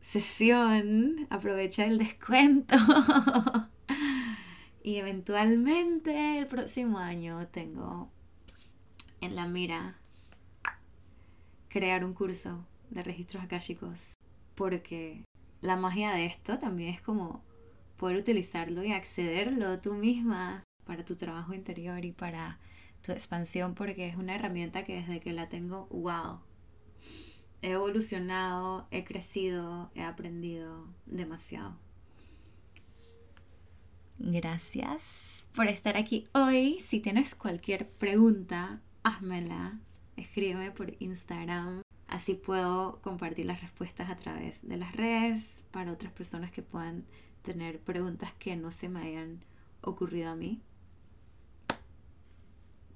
sesión, 0.00 1.26
aprovecha 1.28 1.84
el 1.84 1.98
descuento. 1.98 2.76
y 4.82 4.96
eventualmente 4.96 6.38
el 6.38 6.46
próximo 6.46 6.98
año 6.98 7.46
tengo 7.48 8.10
en 9.20 9.36
la 9.36 9.46
mira 9.46 9.98
crear 11.68 12.04
un 12.04 12.14
curso 12.14 12.66
de 12.90 13.02
registros 13.02 13.42
akáshicos 13.42 14.14
porque 14.54 15.24
la 15.60 15.76
magia 15.76 16.12
de 16.12 16.26
esto 16.26 16.58
también 16.58 16.94
es 16.94 17.00
como 17.00 17.42
poder 17.96 18.16
utilizarlo 18.16 18.84
y 18.84 18.92
accederlo 18.92 19.80
tú 19.80 19.94
misma 19.94 20.64
para 20.84 21.04
tu 21.04 21.16
trabajo 21.16 21.54
interior 21.54 22.04
y 22.04 22.12
para 22.12 22.58
tu 23.02 23.12
expansión 23.12 23.74
porque 23.74 24.08
es 24.08 24.16
una 24.16 24.34
herramienta 24.34 24.84
que 24.84 24.96
desde 24.96 25.20
que 25.20 25.32
la 25.32 25.48
tengo, 25.48 25.86
wow, 25.90 26.40
he 27.62 27.72
evolucionado, 27.72 28.86
he 28.90 29.04
crecido, 29.04 29.90
he 29.94 30.02
aprendido 30.02 30.86
demasiado. 31.06 31.76
Gracias 34.18 35.48
por 35.54 35.66
estar 35.66 35.96
aquí 35.96 36.28
hoy. 36.32 36.78
Si 36.80 37.00
tienes 37.00 37.34
cualquier 37.34 37.88
pregunta, 37.88 38.80
házmela. 39.02 39.80
Escríbeme 40.16 40.70
por 40.70 40.94
Instagram. 41.00 41.82
Así 42.06 42.34
puedo 42.34 43.00
compartir 43.02 43.46
las 43.46 43.62
respuestas 43.62 44.10
a 44.10 44.16
través 44.16 44.66
de 44.68 44.76
las 44.76 44.94
redes 44.94 45.62
para 45.70 45.92
otras 45.92 46.12
personas 46.12 46.52
que 46.52 46.62
puedan 46.62 47.04
tener 47.42 47.80
preguntas 47.80 48.32
que 48.38 48.54
no 48.54 48.70
se 48.70 48.88
me 48.88 49.00
hayan 49.00 49.44
ocurrido 49.80 50.30
a 50.30 50.36
mí. 50.36 50.60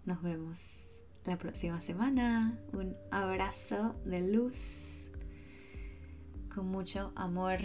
Nos 0.06 0.22
vemos 0.22 0.86
la 1.24 1.36
próxima 1.36 1.80
semana. 1.80 2.56
Un 2.72 2.96
abrazo 3.10 3.96
de 4.04 4.20
luz 4.20 4.54
con 6.54 6.68
mucho 6.68 7.12
amor 7.16 7.58